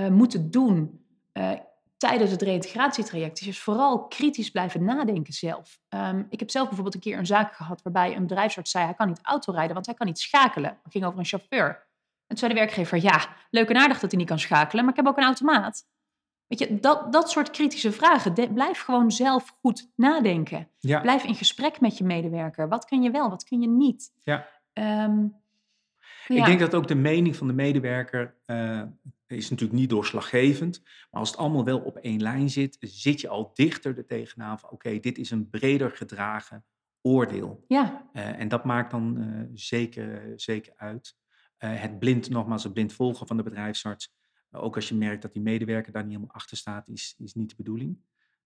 uh, 0.00 0.08
moeten 0.08 0.50
doen 0.50 1.04
uh, 1.32 1.52
tijdens 1.96 2.30
het 2.30 2.42
reïntegratietraject? 2.42 3.40
Is 3.40 3.60
vooral 3.60 4.06
kritisch 4.06 4.50
blijven 4.50 4.84
nadenken 4.84 5.32
zelf. 5.32 5.80
Um, 5.88 6.26
ik 6.28 6.38
heb 6.38 6.50
zelf 6.50 6.66
bijvoorbeeld 6.66 6.94
een 6.94 7.00
keer 7.00 7.18
een 7.18 7.26
zaak 7.26 7.54
gehad 7.54 7.82
waarbij 7.82 8.16
een 8.16 8.26
bedrijfsarts 8.26 8.70
zei: 8.70 8.84
hij 8.84 8.94
kan 8.94 9.08
niet 9.08 9.20
autorijden, 9.22 9.74
want 9.74 9.86
hij 9.86 9.94
kan 9.94 10.06
niet 10.06 10.18
schakelen. 10.18 10.78
Het 10.82 10.92
ging 10.92 11.04
over 11.04 11.18
een 11.18 11.24
chauffeur. 11.24 11.68
En 11.68 12.36
toen 12.36 12.38
zei 12.38 12.52
de 12.52 12.58
werkgever: 12.58 13.02
ja, 13.02 13.28
leuk 13.50 13.68
en 13.68 13.76
aardig 13.76 14.00
dat 14.00 14.10
hij 14.10 14.20
niet 14.20 14.28
kan 14.28 14.38
schakelen, 14.38 14.84
maar 14.84 14.92
ik 14.92 14.98
heb 14.98 15.08
ook 15.08 15.16
een 15.16 15.24
automaat. 15.24 15.88
Weet 16.46 16.58
je, 16.58 16.80
dat, 16.80 17.12
dat 17.12 17.30
soort 17.30 17.50
kritische 17.50 17.92
vragen. 17.92 18.34
De, 18.34 18.52
blijf 18.52 18.80
gewoon 18.80 19.10
zelf 19.10 19.56
goed 19.60 19.90
nadenken. 19.96 20.68
Ja. 20.78 21.00
Blijf 21.00 21.24
in 21.24 21.34
gesprek 21.34 21.80
met 21.80 21.98
je 21.98 22.04
medewerker. 22.04 22.68
Wat 22.68 22.84
kun 22.84 23.02
je 23.02 23.10
wel, 23.10 23.30
wat 23.30 23.44
kun 23.44 23.60
je 23.60 23.68
niet? 23.68 24.12
Ja. 24.18 24.48
Um, 24.72 25.36
ja. 26.26 26.36
Ik 26.36 26.44
denk 26.44 26.60
dat 26.60 26.74
ook 26.74 26.88
de 26.88 26.94
mening 26.94 27.36
van 27.36 27.46
de 27.46 27.52
medewerker 27.52 28.34
uh, 28.46 28.82
is 29.30 29.50
natuurlijk 29.50 29.78
niet 29.78 29.90
doorslaggevend. 29.90 30.80
Maar 30.82 31.20
als 31.20 31.30
het 31.30 31.38
allemaal 31.38 31.64
wel 31.64 31.80
op 31.80 31.96
één 31.96 32.22
lijn 32.22 32.50
zit, 32.50 32.76
zit 32.80 33.20
je 33.20 33.28
al 33.28 33.50
dichter 33.54 33.98
er 33.98 34.06
tegenaan 34.06 34.58
van 34.58 34.70
oké, 34.70 34.86
okay, 34.86 35.00
dit 35.00 35.18
is 35.18 35.30
een 35.30 35.48
breder 35.50 35.90
gedragen 35.90 36.64
oordeel. 37.02 37.64
Ja. 37.68 38.10
Uh, 38.12 38.40
en 38.40 38.48
dat 38.48 38.64
maakt 38.64 38.90
dan 38.90 39.20
uh, 39.20 39.42
zeker, 39.54 40.32
zeker 40.36 40.72
uit. 40.76 41.16
Uh, 41.58 41.80
het 41.80 41.98
blind, 41.98 42.30
nogmaals, 42.30 42.64
het 42.64 42.72
blind 42.72 42.92
volgen 42.92 43.26
van 43.26 43.36
de 43.36 43.42
bedrijfsarts. 43.42 44.14
ook 44.50 44.74
als 44.74 44.88
je 44.88 44.94
merkt 44.94 45.22
dat 45.22 45.32
die 45.32 45.42
medewerker 45.42 45.92
daar 45.92 46.02
niet 46.02 46.12
helemaal 46.12 46.34
achter 46.34 46.56
staat, 46.56 46.88
is, 46.88 47.14
is 47.18 47.34
niet 47.34 47.48
de 47.48 47.56
bedoeling. 47.56 47.98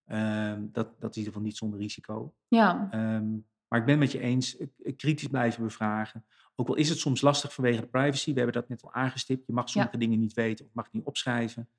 Um, 0.07 0.69
dat, 0.71 0.87
dat 0.99 1.09
is 1.09 1.17
in 1.17 1.17
ieder 1.17 1.23
geval 1.23 1.41
niet 1.41 1.57
zonder 1.57 1.79
risico. 1.79 2.35
Ja. 2.47 2.89
Um, 3.15 3.45
maar 3.67 3.79
ik 3.79 3.85
ben 3.85 3.99
met 3.99 4.11
je 4.11 4.19
eens, 4.19 4.57
kritisch 4.95 5.27
blijven 5.27 5.63
bevragen. 5.63 6.25
Ook 6.55 6.67
al 6.67 6.75
is 6.75 6.89
het 6.89 6.97
soms 6.97 7.21
lastig 7.21 7.53
vanwege 7.53 7.81
de 7.81 7.87
privacy. 7.87 8.31
We 8.31 8.37
hebben 8.37 8.61
dat 8.61 8.69
net 8.69 8.83
al 8.83 8.93
aangestipt. 8.93 9.47
Je 9.47 9.53
mag 9.53 9.69
sommige 9.69 9.93
Ja. 9.93 9.99
dingen 9.99 10.19
niet 10.19 10.33
weten 10.33 10.65
of 10.65 10.73
mag 10.73 10.91
niet 10.91 11.03
opschrijven. 11.03 11.69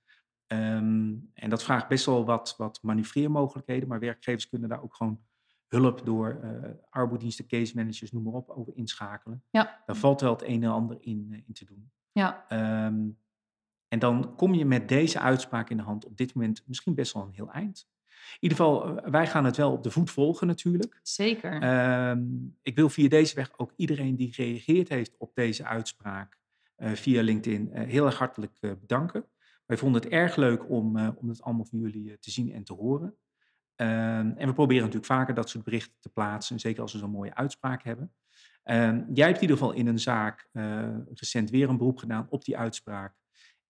Um, 0.46 1.30
en 1.34 1.50
dat 1.50 1.62
vraagt 1.62 1.88
best 1.88 2.06
wel 2.06 2.24
wat, 2.24 2.54
wat 2.56 2.82
manoeuvreermogelijkheden. 2.82 3.88
Maar 3.88 4.00
werkgevers 4.00 4.48
kunnen 4.48 4.68
daar 4.68 4.82
ook 4.82 4.94
gewoon 4.94 5.20
hulp 5.66 6.04
door 6.04 6.40
uh, 6.44 6.70
arbeidsdiensten, 6.90 7.46
case 7.46 7.74
managers, 7.74 8.12
noem 8.12 8.22
maar 8.22 8.32
op, 8.32 8.50
over 8.50 8.76
inschakelen. 8.76 9.42
Ja. 9.50 9.82
Daar 9.86 9.96
valt 9.96 10.20
wel 10.20 10.32
het 10.32 10.42
een 10.42 10.62
en 10.62 10.70
ander 10.70 10.96
in, 11.00 11.42
in 11.46 11.54
te 11.54 11.64
doen. 11.64 11.90
Ja. 12.12 12.46
Um, 12.86 13.18
en 13.88 13.98
dan 13.98 14.34
kom 14.36 14.54
je 14.54 14.64
met 14.64 14.88
deze 14.88 15.20
uitspraak 15.20 15.70
in 15.70 15.76
de 15.76 15.82
hand 15.82 16.04
op 16.04 16.16
dit 16.16 16.34
moment 16.34 16.62
misschien 16.66 16.94
best 16.94 17.12
wel 17.12 17.22
een 17.22 17.32
heel 17.32 17.50
eind. 17.50 17.88
In 18.32 18.38
ieder 18.40 18.58
geval, 18.58 18.88
uh, 18.88 19.10
wij 19.10 19.26
gaan 19.26 19.44
het 19.44 19.56
wel 19.56 19.72
op 19.72 19.82
de 19.82 19.90
voet 19.90 20.10
volgen 20.10 20.46
natuurlijk. 20.46 21.00
Zeker. 21.02 21.62
Um, 22.10 22.56
ik 22.62 22.76
wil 22.76 22.88
via 22.88 23.08
deze 23.08 23.34
weg 23.34 23.58
ook 23.58 23.72
iedereen 23.76 24.16
die 24.16 24.32
gereageerd 24.32 24.88
heeft 24.88 25.16
op 25.18 25.34
deze 25.34 25.64
uitspraak 25.64 26.38
uh, 26.78 26.90
via 26.90 27.22
LinkedIn 27.22 27.70
uh, 27.72 27.86
heel 27.86 28.06
erg 28.06 28.18
hartelijk 28.18 28.58
bedanken. 28.60 29.24
Wij 29.66 29.76
vonden 29.76 30.02
het 30.02 30.10
erg 30.10 30.36
leuk 30.36 30.70
om, 30.70 31.08
om 31.08 31.28
het 31.28 31.42
allemaal 31.42 31.64
van 31.64 31.78
jullie 31.78 32.18
te 32.18 32.30
zien 32.30 32.52
en 32.52 32.64
te 32.64 32.72
horen. 32.72 33.16
Um, 33.76 33.86
en 34.36 34.46
we 34.46 34.52
proberen 34.52 34.82
natuurlijk 34.82 35.12
vaker 35.12 35.34
dat 35.34 35.48
soort 35.48 35.64
berichten 35.64 35.96
te 36.00 36.08
plaatsen, 36.08 36.60
zeker 36.60 36.82
als 36.82 36.92
we 36.92 36.98
zo'n 36.98 37.10
mooie 37.10 37.34
uitspraak 37.34 37.82
hebben. 37.82 38.12
Um, 38.64 39.06
jij 39.12 39.26
hebt 39.26 39.36
in 39.36 39.42
ieder 39.42 39.56
geval 39.56 39.72
in 39.72 39.86
een 39.86 39.98
zaak 39.98 40.48
recent 41.14 41.50
weer 41.50 41.68
een 41.68 41.76
beroep 41.76 41.98
gedaan 41.98 42.26
op 42.30 42.44
die 42.44 42.56
uitspraak. 42.56 43.14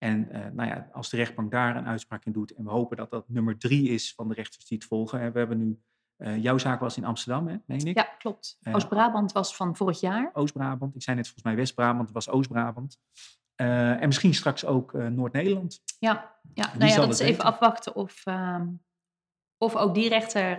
En 0.06 0.28
uh, 0.32 0.46
nou 0.52 0.68
ja, 0.68 0.88
als 0.92 1.10
de 1.10 1.16
rechtbank 1.16 1.50
daar 1.50 1.76
een 1.76 1.86
uitspraak 1.86 2.24
in 2.24 2.32
doet, 2.32 2.50
en 2.50 2.64
we 2.64 2.70
hopen 2.70 2.96
dat 2.96 3.10
dat 3.10 3.28
nummer 3.28 3.58
drie 3.58 3.88
is 3.88 4.14
van 4.14 4.28
de 4.28 4.34
rechters 4.34 4.66
die 4.66 4.78
het 4.78 4.86
volgen. 4.86 5.20
En 5.20 5.32
we 5.32 5.38
hebben 5.38 5.58
nu, 5.58 5.80
uh, 6.18 6.42
jouw 6.42 6.58
zaak 6.58 6.80
was 6.80 6.96
in 6.96 7.04
Amsterdam, 7.04 7.48
hè, 7.48 7.56
meen 7.66 7.86
ik? 7.86 7.96
Ja, 7.96 8.02
klopt. 8.18 8.58
Oost-Brabant 8.72 9.32
was 9.32 9.56
van 9.56 9.76
vorig 9.76 10.00
jaar. 10.00 10.30
Oost-Brabant, 10.32 10.94
ik 10.94 11.02
zei 11.02 11.16
net 11.16 11.24
volgens 11.24 11.44
mij 11.44 11.56
West-Brabant, 11.56 12.04
het 12.04 12.14
was 12.14 12.28
Oost-Brabant. 12.28 12.98
En 13.54 14.06
misschien 14.06 14.34
straks 14.34 14.64
ook 14.64 14.92
Noord-Nederland. 14.92 15.82
Ja, 15.98 16.34
ja. 16.54 16.72
nou 16.78 16.90
ja, 16.90 16.96
dat 16.96 17.08
is 17.08 17.18
even 17.18 17.32
weten? 17.32 17.44
afwachten 17.44 17.94
of, 17.94 18.26
uh, 18.26 18.60
of 19.58 19.76
ook 19.76 19.94
die 19.94 20.08
rechter 20.08 20.56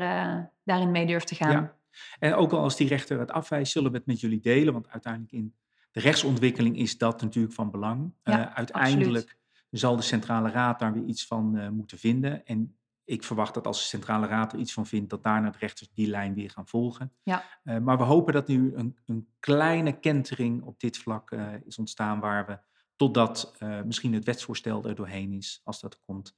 daarin 0.63 0.91
mee 0.91 1.05
durft 1.05 1.27
te 1.27 1.35
gaan. 1.35 1.51
Ja. 1.51 1.77
En 2.19 2.33
ook 2.33 2.51
al 2.51 2.59
als 2.59 2.75
die 2.75 2.87
rechter 2.87 3.19
het 3.19 3.31
afwijst, 3.31 3.71
zullen 3.71 3.91
we 3.91 3.97
het 3.97 4.05
met 4.05 4.19
jullie 4.19 4.39
delen. 4.39 4.73
Want 4.73 4.89
uiteindelijk 4.89 5.33
in 5.33 5.55
de 5.91 5.99
rechtsontwikkeling 5.99 6.77
is 6.77 6.97
dat 6.97 7.21
natuurlijk 7.21 7.53
van 7.53 7.71
belang. 7.71 8.13
Ja, 8.23 8.55
uiteindelijk 8.55 9.37
zal 9.69 9.95
de 9.95 10.01
Centrale 10.01 10.49
Raad 10.49 10.79
daar 10.79 10.93
weer 10.93 11.03
iets 11.03 11.25
van 11.25 11.73
moeten 11.75 11.97
vinden. 11.97 12.45
En 12.45 12.77
ik 13.03 13.23
verwacht 13.23 13.53
dat 13.53 13.67
als 13.67 13.79
de 13.79 13.85
Centrale 13.85 14.27
Raad 14.27 14.53
er 14.53 14.59
iets 14.59 14.73
van 14.73 14.85
vindt, 14.85 15.09
dat 15.09 15.23
daarna 15.23 15.49
de 15.49 15.57
rechters 15.57 15.89
die 15.93 16.07
lijn 16.07 16.33
weer 16.33 16.49
gaan 16.49 16.67
volgen. 16.67 17.13
Ja. 17.23 17.43
Uh, 17.63 17.77
maar 17.77 17.97
we 17.97 18.03
hopen 18.03 18.33
dat 18.33 18.47
nu 18.47 18.75
een, 18.75 18.97
een 19.05 19.27
kleine 19.39 19.99
kentering 19.99 20.63
op 20.63 20.79
dit 20.79 20.97
vlak 20.97 21.31
uh, 21.31 21.53
is 21.65 21.77
ontstaan, 21.77 22.19
waar 22.19 22.45
we 22.45 22.59
totdat 22.95 23.55
uh, 23.59 23.81
misschien 23.81 24.13
het 24.13 24.25
wetsvoorstel 24.25 24.83
er 24.83 24.95
doorheen 24.95 25.33
is, 25.33 25.61
als 25.63 25.79
dat 25.79 25.99
komt, 26.05 26.37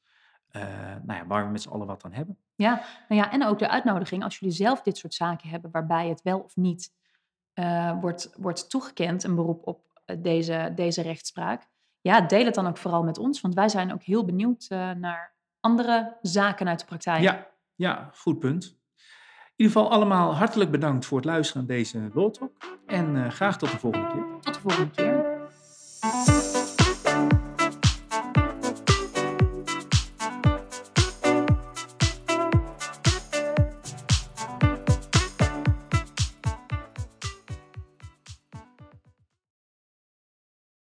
nou 0.52 1.14
ja, 1.14 1.28
waar 1.28 1.46
we 1.46 1.52
met 1.52 1.62
z'n 1.62 1.70
allen 1.70 1.88
wat 1.88 2.04
aan 2.04 2.14
hebben. 2.14 2.38
Ja, 2.56 2.84
nou 3.08 3.22
ja, 3.22 3.32
en 3.32 3.46
ook 3.46 3.60
de 3.60 3.70
uitnodiging, 3.70 4.24
als 4.24 4.40
jullie 4.40 4.56
zelf 4.56 4.82
dit 4.82 4.98
soort 4.98 5.14
zaken 5.14 5.50
hebben, 5.50 5.72
waarbij 5.72 6.10
het 6.10 6.22
wel 6.22 6.40
of 6.40 6.56
niet 6.56 6.94
wordt, 8.02 8.30
wordt 8.38 8.69
toegekend, 8.69 9.24
een 9.24 9.36
beroep 9.36 9.67
op 9.67 10.02
deze, 10.19 10.72
deze 10.76 11.02
rechtspraak. 11.02 11.67
Ja, 12.02 12.22
deel 12.22 12.45
het 12.45 12.56
dan 12.56 12.67
ook 12.67 12.78
vooral 12.78 13.04
met 13.04 13.17
ons, 13.17 13.41
want 13.41 13.54
wij 13.54 13.69
zijn 13.69 13.93
ook 13.93 14.04
heel 14.04 14.26
benieuwd 14.26 14.67
naar 14.69 15.34
andere 15.60 16.17
zaken 16.22 16.67
uit 16.67 16.80
de 16.80 16.86
praktijk. 16.86 17.22
Ja, 17.22 17.48
ja 17.76 18.10
goed 18.13 18.39
punt. 18.39 18.78
In 19.60 19.65
ieder 19.65 19.82
geval 19.82 19.91
allemaal 19.91 20.36
hartelijk 20.36 20.72
bedankt 20.72 21.06
voor 21.06 21.17
het 21.17 21.26
luisteren 21.26 21.65
naar 21.67 21.78
deze 21.78 22.10
Law 22.13 22.34
En 22.86 23.15
uh, 23.15 23.30
graag 23.30 23.58
tot 23.58 23.72
de 23.72 23.78
volgende 23.78 24.08
keer. 24.08 24.26
Tot 24.41 24.54
de 24.54 24.60
volgende 24.60 24.91
keer. 24.91 26.59